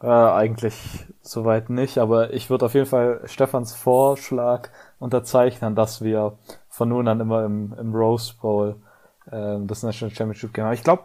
Äh, 0.00 0.06
eigentlich 0.06 1.06
soweit 1.22 1.70
nicht, 1.70 1.98
aber 1.98 2.32
ich 2.32 2.50
würde 2.50 2.66
auf 2.66 2.74
jeden 2.74 2.86
Fall 2.86 3.20
Stefans 3.24 3.74
Vorschlag 3.74 4.70
unterzeichnen, 5.00 5.74
dass 5.74 6.02
wir 6.02 6.38
von 6.68 6.88
nun 6.88 7.08
an 7.08 7.20
immer 7.20 7.44
im, 7.44 7.72
im 7.72 7.94
Rose 7.94 8.34
Bowl 8.40 8.80
äh, 9.26 9.58
das 9.62 9.82
National 9.82 10.14
Championship 10.14 10.54
Game 10.54 10.66
haben. 10.66 10.74
Ich 10.74 10.84
glaube, 10.84 11.02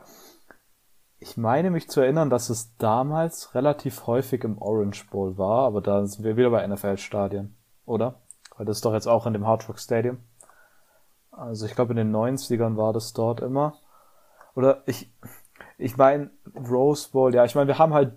ich 1.19 1.37
meine 1.37 1.71
mich 1.71 1.89
zu 1.89 2.01
erinnern, 2.01 2.29
dass 2.29 2.49
es 2.49 2.77
damals 2.77 3.55
relativ 3.55 4.05
häufig 4.05 4.43
im 4.43 4.61
Orange 4.61 5.05
Bowl 5.09 5.37
war, 5.37 5.65
aber 5.65 5.81
da 5.81 6.05
sind 6.05 6.23
wir 6.23 6.37
wieder 6.37 6.51
bei 6.51 6.67
NFL-Stadien, 6.67 7.55
oder? 7.85 8.21
Weil 8.57 8.67
das 8.67 8.77
ist 8.77 8.85
doch 8.85 8.93
jetzt 8.93 9.07
auch 9.07 9.25
in 9.25 9.33
dem 9.33 9.47
Hard 9.47 9.67
Rock 9.69 9.79
Stadium. 9.79 10.19
Also 11.31 11.65
ich 11.65 11.73
glaube 11.73 11.93
in 11.93 11.97
den 11.97 12.15
90ern 12.15 12.77
war 12.77 12.93
das 12.93 13.13
dort 13.13 13.41
immer. 13.41 13.73
Oder 14.53 14.83
ich, 14.85 15.11
ich 15.79 15.97
meine 15.97 16.29
Rose 16.55 17.09
Bowl, 17.11 17.33
ja, 17.33 17.43
ich 17.45 17.55
meine, 17.55 17.69
wir 17.69 17.79
haben 17.79 17.93
halt 17.93 18.13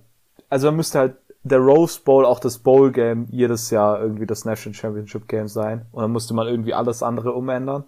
also 0.48 0.68
dann 0.68 0.76
müsste 0.76 0.98
halt 0.98 1.16
der 1.42 1.60
Rose 1.60 2.00
Bowl 2.04 2.24
auch 2.24 2.40
das 2.40 2.58
Bowl 2.58 2.90
Game 2.90 3.26
jedes 3.30 3.70
Jahr 3.70 4.00
irgendwie 4.00 4.26
das 4.26 4.44
National 4.44 4.74
Championship 4.74 5.28
Game 5.28 5.48
sein. 5.48 5.86
Und 5.92 6.02
dann 6.02 6.10
musste 6.10 6.34
man 6.34 6.48
irgendwie 6.48 6.74
alles 6.74 7.02
andere 7.02 7.32
umändern. 7.32 7.84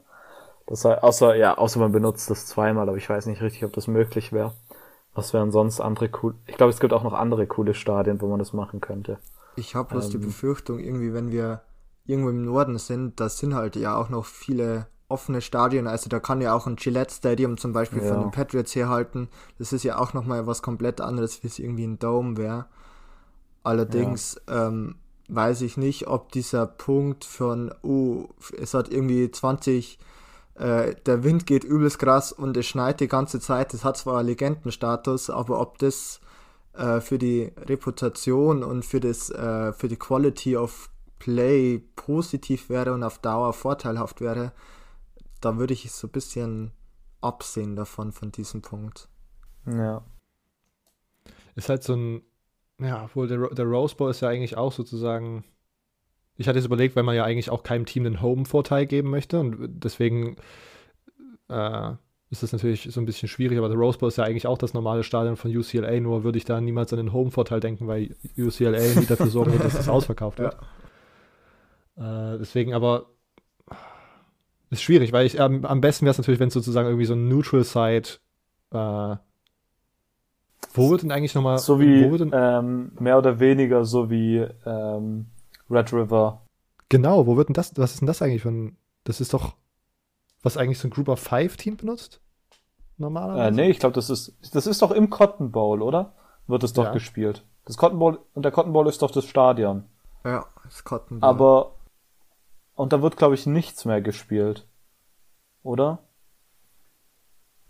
Das 0.66 0.84
heißt, 0.84 1.02
außer, 1.02 1.34
ja, 1.34 1.56
außer 1.56 1.80
man 1.80 1.92
benutzt 1.92 2.30
das 2.30 2.46
zweimal, 2.46 2.88
aber 2.88 2.98
ich 2.98 3.08
weiß 3.08 3.26
nicht 3.26 3.42
richtig, 3.42 3.64
ob 3.64 3.72
das 3.72 3.88
möglich 3.88 4.32
wäre. 4.32 4.52
Was 5.14 5.32
wären 5.34 5.50
sonst 5.50 5.80
andere 5.80 6.10
cool? 6.22 6.34
Ich 6.46 6.56
glaube, 6.56 6.70
es 6.70 6.78
gibt 6.78 6.92
auch 6.92 7.02
noch 7.02 7.14
andere 7.14 7.46
coole 7.46 7.74
Stadien, 7.74 8.20
wo 8.20 8.28
man 8.28 8.38
das 8.38 8.52
machen 8.52 8.80
könnte. 8.80 9.18
Ich 9.56 9.74
habe 9.74 9.88
bloß 9.88 10.06
ähm, 10.06 10.10
die 10.12 10.26
Befürchtung, 10.26 10.78
irgendwie, 10.78 11.12
wenn 11.12 11.32
wir 11.32 11.62
irgendwo 12.06 12.30
im 12.30 12.44
Norden 12.44 12.78
sind, 12.78 13.18
da 13.18 13.28
sind 13.28 13.54
halt 13.54 13.74
ja 13.74 13.96
auch 13.96 14.08
noch 14.08 14.24
viele 14.24 14.86
offene 15.08 15.40
Stadien. 15.40 15.86
Also 15.86 16.08
da 16.08 16.20
kann 16.20 16.40
ja 16.40 16.54
auch 16.54 16.66
ein 16.66 16.76
Gillette 16.76 17.14
Stadium 17.14 17.56
zum 17.56 17.72
Beispiel 17.72 18.02
ja. 18.02 18.12
von 18.12 18.20
den 18.20 18.30
Patriots 18.30 18.74
herhalten. 18.74 19.28
Das 19.58 19.72
ist 19.72 19.82
ja 19.82 19.98
auch 19.98 20.12
nochmal 20.12 20.46
was 20.46 20.62
komplett 20.62 21.00
anderes, 21.00 21.42
wie 21.42 21.46
es 21.46 21.58
irgendwie 21.58 21.86
ein 21.86 21.98
Dome 21.98 22.36
wäre. 22.36 22.66
Allerdings 23.62 24.40
ja. 24.48 24.68
ähm, 24.68 24.96
weiß 25.28 25.62
ich 25.62 25.76
nicht, 25.76 26.06
ob 26.06 26.32
dieser 26.32 26.66
Punkt 26.66 27.24
von, 27.24 27.72
oh, 27.82 28.28
es 28.58 28.74
hat 28.74 28.90
irgendwie 28.90 29.30
20, 29.30 29.98
äh, 30.54 30.94
der 31.06 31.24
Wind 31.24 31.46
geht 31.46 31.64
übelst 31.64 31.98
krass 31.98 32.32
und 32.32 32.56
es 32.56 32.66
schneit 32.66 33.00
die 33.00 33.08
ganze 33.08 33.40
Zeit. 33.40 33.72
Das 33.72 33.84
hat 33.84 33.96
zwar 33.96 34.22
Legendenstatus, 34.22 35.30
aber 35.30 35.60
ob 35.60 35.78
das 35.78 36.20
äh, 36.74 37.00
für 37.00 37.18
die 37.18 37.52
Reputation 37.56 38.62
und 38.62 38.84
für, 38.84 39.00
das, 39.00 39.30
äh, 39.30 39.72
für 39.72 39.88
die 39.88 39.96
Quality 39.98 40.56
of 40.56 40.90
Play 41.18 41.82
positiv 41.96 42.70
wäre 42.70 42.94
und 42.94 43.02
auf 43.02 43.18
Dauer 43.18 43.52
vorteilhaft 43.52 44.20
wäre, 44.20 44.52
da 45.40 45.58
würde 45.58 45.74
ich 45.74 45.90
so 45.90 46.06
ein 46.06 46.12
bisschen 46.12 46.72
absehen 47.20 47.76
davon, 47.76 48.12
von 48.12 48.32
diesem 48.32 48.62
Punkt. 48.62 49.08
Ja. 49.66 50.04
Ist 51.54 51.68
halt 51.68 51.82
so 51.82 51.94
ein, 51.94 52.22
ja, 52.80 53.04
obwohl 53.04 53.28
der, 53.28 53.48
der 53.48 53.64
Rose 53.64 53.96
Bowl 53.96 54.10
ist 54.10 54.20
ja 54.20 54.28
eigentlich 54.28 54.56
auch 54.56 54.72
sozusagen. 54.72 55.44
Ich 56.36 56.46
hatte 56.46 56.58
jetzt 56.58 56.66
überlegt, 56.66 56.94
weil 56.94 57.02
man 57.02 57.16
ja 57.16 57.24
eigentlich 57.24 57.50
auch 57.50 57.64
keinem 57.64 57.84
Team 57.84 58.04
den 58.04 58.22
Home-Vorteil 58.22 58.86
geben 58.86 59.10
möchte 59.10 59.40
und 59.40 59.82
deswegen 59.82 60.36
äh, 61.48 61.94
ist 62.30 62.44
das 62.44 62.52
natürlich 62.52 62.88
so 62.92 63.00
ein 63.00 63.06
bisschen 63.06 63.28
schwierig, 63.28 63.58
aber 63.58 63.68
der 63.68 63.78
Rose 63.78 63.98
Bowl 63.98 64.08
ist 64.08 64.18
ja 64.18 64.24
eigentlich 64.24 64.46
auch 64.46 64.58
das 64.58 64.72
normale 64.72 65.02
Stadion 65.02 65.36
von 65.36 65.54
UCLA, 65.54 65.98
nur 65.98 66.22
würde 66.22 66.38
ich 66.38 66.44
da 66.44 66.60
niemals 66.60 66.92
an 66.92 66.98
den 66.98 67.12
Home-Vorteil 67.12 67.58
denken, 67.58 67.88
weil 67.88 68.14
UCLA 68.36 69.00
nie 69.00 69.06
dafür 69.06 69.26
sorgen 69.26 69.52
wird, 69.52 69.64
dass 69.64 69.76
das 69.76 69.88
ausverkauft 69.88 70.38
wird. 70.38 70.56
Ja. 71.96 72.34
Äh, 72.34 72.38
deswegen 72.38 72.74
aber 72.74 73.06
ist 74.70 74.82
schwierig, 74.82 75.12
weil 75.12 75.26
ich 75.26 75.38
ähm, 75.38 75.64
am 75.64 75.80
besten 75.80 76.04
wäre 76.04 76.12
es 76.12 76.18
natürlich, 76.18 76.40
wenn 76.40 76.48
es 76.48 76.54
sozusagen 76.54 76.88
irgendwie 76.88 77.06
so 77.06 77.14
ein 77.14 77.28
Neutral 77.28 77.64
Side 77.64 78.18
äh, 78.72 79.16
wo 80.74 80.90
wird 80.90 81.02
denn 81.02 81.12
eigentlich 81.12 81.34
nochmal. 81.34 81.58
So 81.58 81.80
wie 81.80 82.02
ähm, 82.02 82.92
mehr 82.98 83.18
oder 83.18 83.40
weniger 83.40 83.84
so 83.84 84.10
wie 84.10 84.46
ähm, 84.66 85.26
Red 85.70 85.92
River. 85.92 86.42
Genau, 86.88 87.26
wo 87.26 87.36
wird 87.36 87.48
denn 87.48 87.54
das? 87.54 87.76
Was 87.76 87.92
ist 87.92 88.00
denn 88.00 88.06
das 88.06 88.22
eigentlich 88.22 88.42
für 88.42 88.50
ein. 88.50 88.76
Das 89.04 89.20
ist 89.20 89.34
doch. 89.34 89.54
Was 90.42 90.56
eigentlich 90.56 90.78
so 90.78 90.86
ein 90.86 90.92
Group 90.92 91.08
of 91.08 91.18
Five 91.18 91.56
Team 91.56 91.76
benutzt? 91.76 92.20
Normalerweise? 92.96 93.48
Äh, 93.48 93.50
nee, 93.50 93.70
ich 93.70 93.78
glaube, 93.78 93.94
das 93.94 94.10
ist. 94.10 94.36
Das 94.52 94.66
ist 94.66 94.82
doch 94.82 94.90
im 94.90 95.10
Cotton 95.10 95.50
Bowl, 95.50 95.82
oder? 95.82 96.14
Wird 96.46 96.62
es 96.64 96.72
doch 96.72 96.84
ja. 96.84 96.92
gespielt. 96.92 97.44
Das 97.64 97.76
Cotton 97.76 97.98
Bowl. 97.98 98.18
Und 98.34 98.44
der 98.44 98.52
Cotton 98.52 98.72
Bowl 98.72 98.88
ist 98.88 99.02
doch 99.02 99.10
das 99.10 99.24
Stadion. 99.24 99.84
Ja, 100.24 100.46
das 100.64 100.84
Cotton 100.84 101.20
Bowl. 101.20 101.28
Aber. 101.28 101.74
Und 102.78 102.92
da 102.92 103.02
wird, 103.02 103.16
glaube 103.16 103.34
ich, 103.34 103.44
nichts 103.44 103.86
mehr 103.86 104.00
gespielt. 104.00 104.64
Oder? 105.64 105.98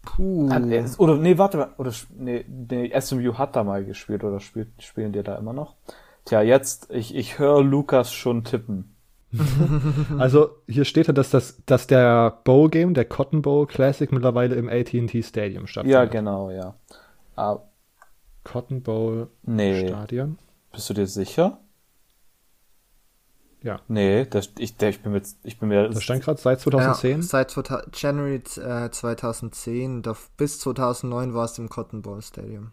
Puh. 0.02 0.50
Hat, 0.50 0.64
oder 0.98 1.16
nee, 1.16 1.38
warte 1.38 1.56
mal, 1.56 1.70
oder 1.78 1.94
nee, 2.14 2.44
nee, 2.46 3.00
SMU 3.00 3.38
hat 3.38 3.56
da 3.56 3.64
mal 3.64 3.86
gespielt 3.86 4.22
oder 4.22 4.38
spielt, 4.38 4.68
spielen 4.82 5.12
die 5.12 5.22
da 5.22 5.36
immer 5.36 5.54
noch? 5.54 5.76
Tja, 6.26 6.42
jetzt, 6.42 6.90
ich, 6.90 7.14
ich 7.14 7.38
höre 7.38 7.62
Lukas 7.62 8.12
schon 8.12 8.44
tippen. 8.44 8.96
also 10.18 10.50
hier 10.66 10.84
steht 10.84 11.06
ja, 11.06 11.14
dass, 11.14 11.30
das, 11.30 11.62
dass 11.64 11.86
der 11.86 12.42
Bowl 12.44 12.68
Game, 12.68 12.92
der 12.92 13.06
Cotton 13.06 13.40
Bowl 13.40 13.66
Classic, 13.66 14.12
mittlerweile 14.12 14.56
im 14.56 14.68
AT&T 14.68 15.22
Stadium 15.22 15.66
stattfindet. 15.66 15.94
Ja, 15.94 16.04
genau, 16.04 16.50
ja. 16.50 16.74
Aber 17.34 17.60
ah. 17.60 17.68
Cotton 18.44 18.82
Bowl 18.82 19.30
nee. 19.42 19.88
Stadion. 19.88 20.36
Bist 20.70 20.90
du 20.90 20.94
dir 20.94 21.06
sicher? 21.06 21.60
Ja. 23.62 23.80
Nee, 23.88 24.24
das, 24.24 24.50
ich, 24.58 24.76
der, 24.76 24.90
ich 24.90 25.00
bin 25.02 25.12
mir, 25.12 25.22
ich 25.42 25.58
bin 25.58 25.68
mir. 25.68 25.88
Das 25.88 26.02
stand 26.02 26.22
gerade 26.22 26.40
seit 26.40 26.60
2010? 26.60 27.16
Ja, 27.16 27.22
seit 27.22 27.54
January 27.92 28.36
äh, 28.36 28.90
2010, 28.90 30.02
da, 30.02 30.16
bis 30.36 30.60
2009 30.60 31.34
war 31.34 31.44
es 31.44 31.58
im 31.58 31.68
Cotton 31.68 32.02
Bowl 32.02 32.22
Stadium. 32.22 32.70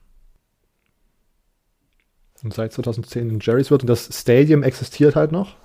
Und 2.43 2.53
seit 2.53 2.73
2010 2.73 3.29
in 3.29 3.39
Jerry's 3.39 3.71
wird 3.71 3.81
und 3.81 3.87
das 3.87 4.09
Stadium 4.11 4.61
existiert 4.61 5.15
halt 5.15 5.31
noch. 5.31 5.55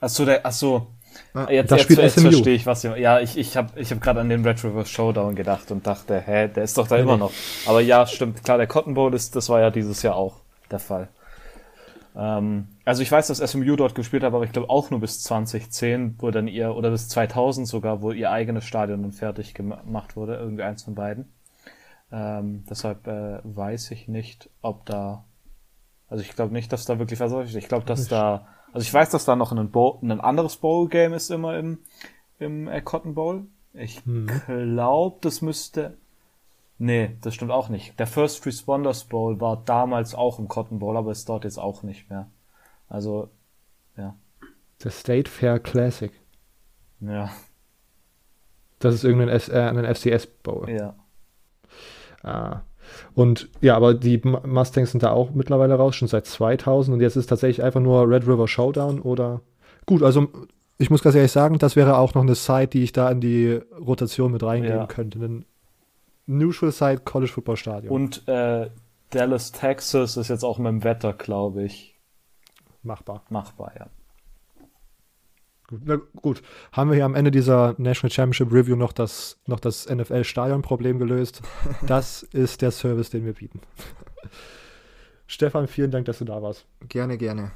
Achso, 0.00 0.26
der, 0.26 0.44
achso. 0.44 0.88
Ja. 1.34 1.50
Jetzt, 1.50 1.70
das 1.70 1.78
jetzt, 1.78 1.84
spielt 1.84 1.98
jetzt 2.00 2.20
verstehe 2.20 2.54
ich, 2.54 2.66
was 2.66 2.84
ihr. 2.84 2.96
Ja, 2.98 3.20
ich, 3.20 3.38
ich 3.38 3.56
habe 3.56 3.80
ich 3.80 3.90
hab 3.90 4.00
gerade 4.00 4.20
an 4.20 4.28
den 4.28 4.44
Red 4.44 4.62
River 4.62 4.84
Showdown 4.84 5.34
gedacht 5.34 5.70
und 5.70 5.86
dachte, 5.86 6.20
hä, 6.20 6.48
der 6.48 6.64
ist 6.64 6.76
doch 6.76 6.86
da 6.86 6.96
nee, 6.96 7.02
immer 7.02 7.16
noch. 7.16 7.32
Aber 7.66 7.80
ja, 7.80 8.06
stimmt, 8.06 8.44
klar, 8.44 8.58
der 8.58 8.66
Cotton 8.66 8.94
Bowl 8.94 9.14
ist, 9.14 9.34
das 9.34 9.48
war 9.48 9.60
ja 9.60 9.70
dieses 9.70 10.02
Jahr 10.02 10.16
auch 10.16 10.40
der 10.70 10.78
Fall. 10.78 11.08
Ähm, 12.18 12.66
also 12.84 13.02
ich 13.02 13.12
weiß, 13.12 13.28
dass 13.28 13.38
SMU 13.38 13.76
dort 13.76 13.94
gespielt 13.94 14.24
hat, 14.24 14.34
aber 14.34 14.44
ich 14.44 14.50
glaube 14.50 14.68
auch 14.68 14.90
nur 14.90 15.00
bis 15.00 15.22
2010, 15.22 16.16
wo 16.18 16.32
dann 16.32 16.48
ihr, 16.48 16.74
oder 16.74 16.90
bis 16.90 17.08
2000 17.08 17.66
sogar, 17.66 18.02
wo 18.02 18.10
ihr 18.10 18.32
eigenes 18.32 18.64
Stadion 18.64 19.02
dann 19.02 19.12
fertig 19.12 19.54
gemacht 19.54 20.16
wurde, 20.16 20.34
irgendwie 20.34 20.64
eins 20.64 20.82
von 20.82 20.96
beiden. 20.96 21.32
Ähm, 22.10 22.64
deshalb 22.68 23.06
äh, 23.06 23.38
weiß 23.44 23.92
ich 23.92 24.08
nicht, 24.08 24.50
ob 24.62 24.84
da, 24.84 25.26
also 26.08 26.24
ich 26.24 26.34
glaube 26.34 26.52
nicht, 26.52 26.72
dass 26.72 26.86
da 26.86 26.98
wirklich 26.98 27.20
was 27.20 27.32
ist. 27.32 27.54
Ich 27.54 27.68
glaube, 27.68 27.86
dass 27.86 28.08
da, 28.08 28.48
also 28.72 28.84
ich 28.84 28.92
weiß, 28.92 29.10
dass 29.10 29.24
da 29.24 29.36
noch 29.36 29.52
ein, 29.52 29.70
Bowl, 29.70 29.98
ein 30.02 30.20
anderes 30.20 30.56
Bowl-Game 30.56 31.12
ist 31.12 31.30
immer 31.30 31.56
im, 31.56 31.78
im 32.40 32.66
äh, 32.66 32.80
Cotton 32.80 33.14
Bowl. 33.14 33.46
Ich 33.74 34.04
hm. 34.04 34.26
glaube, 34.46 35.18
das 35.20 35.40
müsste, 35.40 35.96
Nee, 36.78 37.16
das 37.20 37.34
stimmt 37.34 37.50
auch 37.50 37.68
nicht. 37.68 37.98
Der 37.98 38.06
First 38.06 38.46
Responders 38.46 39.04
Bowl 39.04 39.40
war 39.40 39.62
damals 39.64 40.14
auch 40.14 40.38
im 40.38 40.46
Cotton 40.46 40.78
Bowl, 40.78 40.96
aber 40.96 41.10
ist 41.10 41.28
dort 41.28 41.44
jetzt 41.44 41.58
auch 41.58 41.82
nicht 41.82 42.08
mehr. 42.08 42.30
Also, 42.88 43.30
ja. 43.96 44.14
Der 44.82 44.90
State 44.90 45.28
Fair 45.28 45.58
Classic. 45.58 46.12
Ja. 47.00 47.30
Das 48.78 48.94
ist 48.94 49.02
irgendein 49.02 49.28
S 49.28 49.48
äh, 49.48 49.58
ein 49.58 49.94
FCS 49.94 50.26
Bowl. 50.26 50.70
Ja. 50.70 50.94
Ah. 52.22 52.60
Und 53.14 53.50
ja, 53.60 53.76
aber 53.76 53.94
die 53.94 54.18
Mustangs 54.18 54.92
sind 54.92 55.02
da 55.02 55.10
auch 55.10 55.32
mittlerweile 55.32 55.74
raus, 55.74 55.96
schon 55.96 56.08
seit 56.08 56.26
2000. 56.26 56.94
Und 56.94 57.00
jetzt 57.00 57.16
ist 57.16 57.26
tatsächlich 57.26 57.64
einfach 57.64 57.80
nur 57.80 58.08
Red 58.08 58.26
River 58.26 58.46
Showdown 58.46 59.00
oder. 59.00 59.40
Gut, 59.84 60.02
also 60.02 60.28
ich 60.78 60.90
muss 60.90 61.02
ganz 61.02 61.16
ehrlich 61.16 61.32
sagen, 61.32 61.58
das 61.58 61.74
wäre 61.74 61.98
auch 61.98 62.14
noch 62.14 62.22
eine 62.22 62.36
Side, 62.36 62.68
die 62.68 62.84
ich 62.84 62.92
da 62.92 63.10
in 63.10 63.20
die 63.20 63.60
Rotation 63.78 64.32
mit 64.32 64.42
reingeben 64.42 64.78
ja. 64.78 64.86
könnte. 64.86 65.18
Denn 65.18 65.44
Neutral 66.28 66.70
Side 66.70 67.00
College 67.04 67.32
Football 67.32 67.56
Stadion. 67.56 67.92
Und 67.92 68.28
äh, 68.28 68.70
Dallas, 69.10 69.52
Texas 69.52 70.16
ist 70.16 70.28
jetzt 70.28 70.44
auch 70.44 70.58
mit 70.58 70.68
dem 70.68 70.84
Wetter, 70.84 71.14
glaube 71.14 71.64
ich. 71.64 71.98
Machbar. 72.82 73.24
Machbar, 73.30 73.72
ja. 73.78 73.86
Gut, 75.68 75.80
na 75.84 75.96
gut, 76.22 76.42
haben 76.72 76.90
wir 76.90 76.94
hier 76.94 77.04
am 77.04 77.14
Ende 77.14 77.30
dieser 77.30 77.74
National 77.78 78.10
Championship 78.10 78.52
Review 78.52 78.76
noch 78.76 78.92
das, 78.92 79.38
noch 79.46 79.60
das 79.60 79.88
NFL-Stadion-Problem 79.88 80.98
gelöst. 80.98 81.42
Das 81.86 82.22
ist 82.22 82.62
der 82.62 82.70
Service, 82.70 83.10
den 83.10 83.24
wir 83.24 83.34
bieten. 83.34 83.60
Stefan, 85.26 85.66
vielen 85.66 85.90
Dank, 85.90 86.06
dass 86.06 86.18
du 86.18 86.24
da 86.24 86.42
warst. 86.42 86.66
Gerne, 86.88 87.18
gerne. 87.18 87.52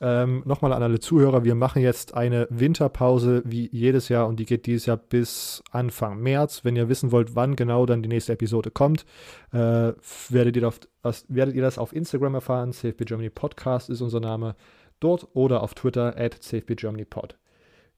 Ähm, 0.00 0.42
Nochmal 0.44 0.72
an 0.72 0.82
alle 0.82 1.00
Zuhörer, 1.00 1.44
wir 1.44 1.56
machen 1.56 1.82
jetzt 1.82 2.14
eine 2.14 2.46
Winterpause 2.50 3.42
wie 3.44 3.68
jedes 3.72 4.08
Jahr 4.08 4.28
und 4.28 4.38
die 4.38 4.46
geht 4.46 4.66
dieses 4.66 4.86
Jahr 4.86 4.96
bis 4.96 5.62
Anfang 5.70 6.20
März. 6.20 6.64
Wenn 6.64 6.76
ihr 6.76 6.88
wissen 6.88 7.10
wollt, 7.10 7.34
wann 7.34 7.56
genau 7.56 7.84
dann 7.84 8.02
die 8.02 8.08
nächste 8.08 8.32
Episode 8.34 8.70
kommt, 8.70 9.04
äh, 9.52 9.92
werdet, 10.28 10.56
ihr 10.56 10.70
das, 11.02 11.24
werdet 11.28 11.54
ihr 11.56 11.62
das 11.62 11.78
auf 11.78 11.92
Instagram 11.92 12.34
erfahren. 12.34 12.72
CFB 12.72 13.06
Germany 13.06 13.30
Podcast 13.30 13.90
ist 13.90 14.00
unser 14.00 14.20
Name 14.20 14.54
dort 15.00 15.26
oder 15.34 15.62
auf 15.62 15.74
Twitter 15.74 16.14
at 16.16 16.34
CFB 16.34 16.76
Germany 16.76 17.04
Pod. 17.04 17.36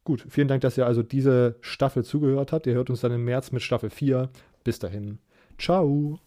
Gut, 0.05 0.25
vielen 0.29 0.49
Dank, 0.49 0.63
dass 0.63 0.79
ihr 0.79 0.87
also 0.87 1.03
diese 1.03 1.57
Staffel 1.61 2.05
zugehört 2.05 2.53
habt. 2.53 2.67
Ihr 2.67 2.75
hört 2.75 2.89
uns 2.89 3.01
dann 3.01 3.13
im 3.13 3.25
März 3.25 3.53
mit 3.53 3.63
Staffel 3.63 3.91
4. 3.91 4.31
Bis 4.65 4.79
dahin. 4.79 5.19
Ciao. 5.59 6.21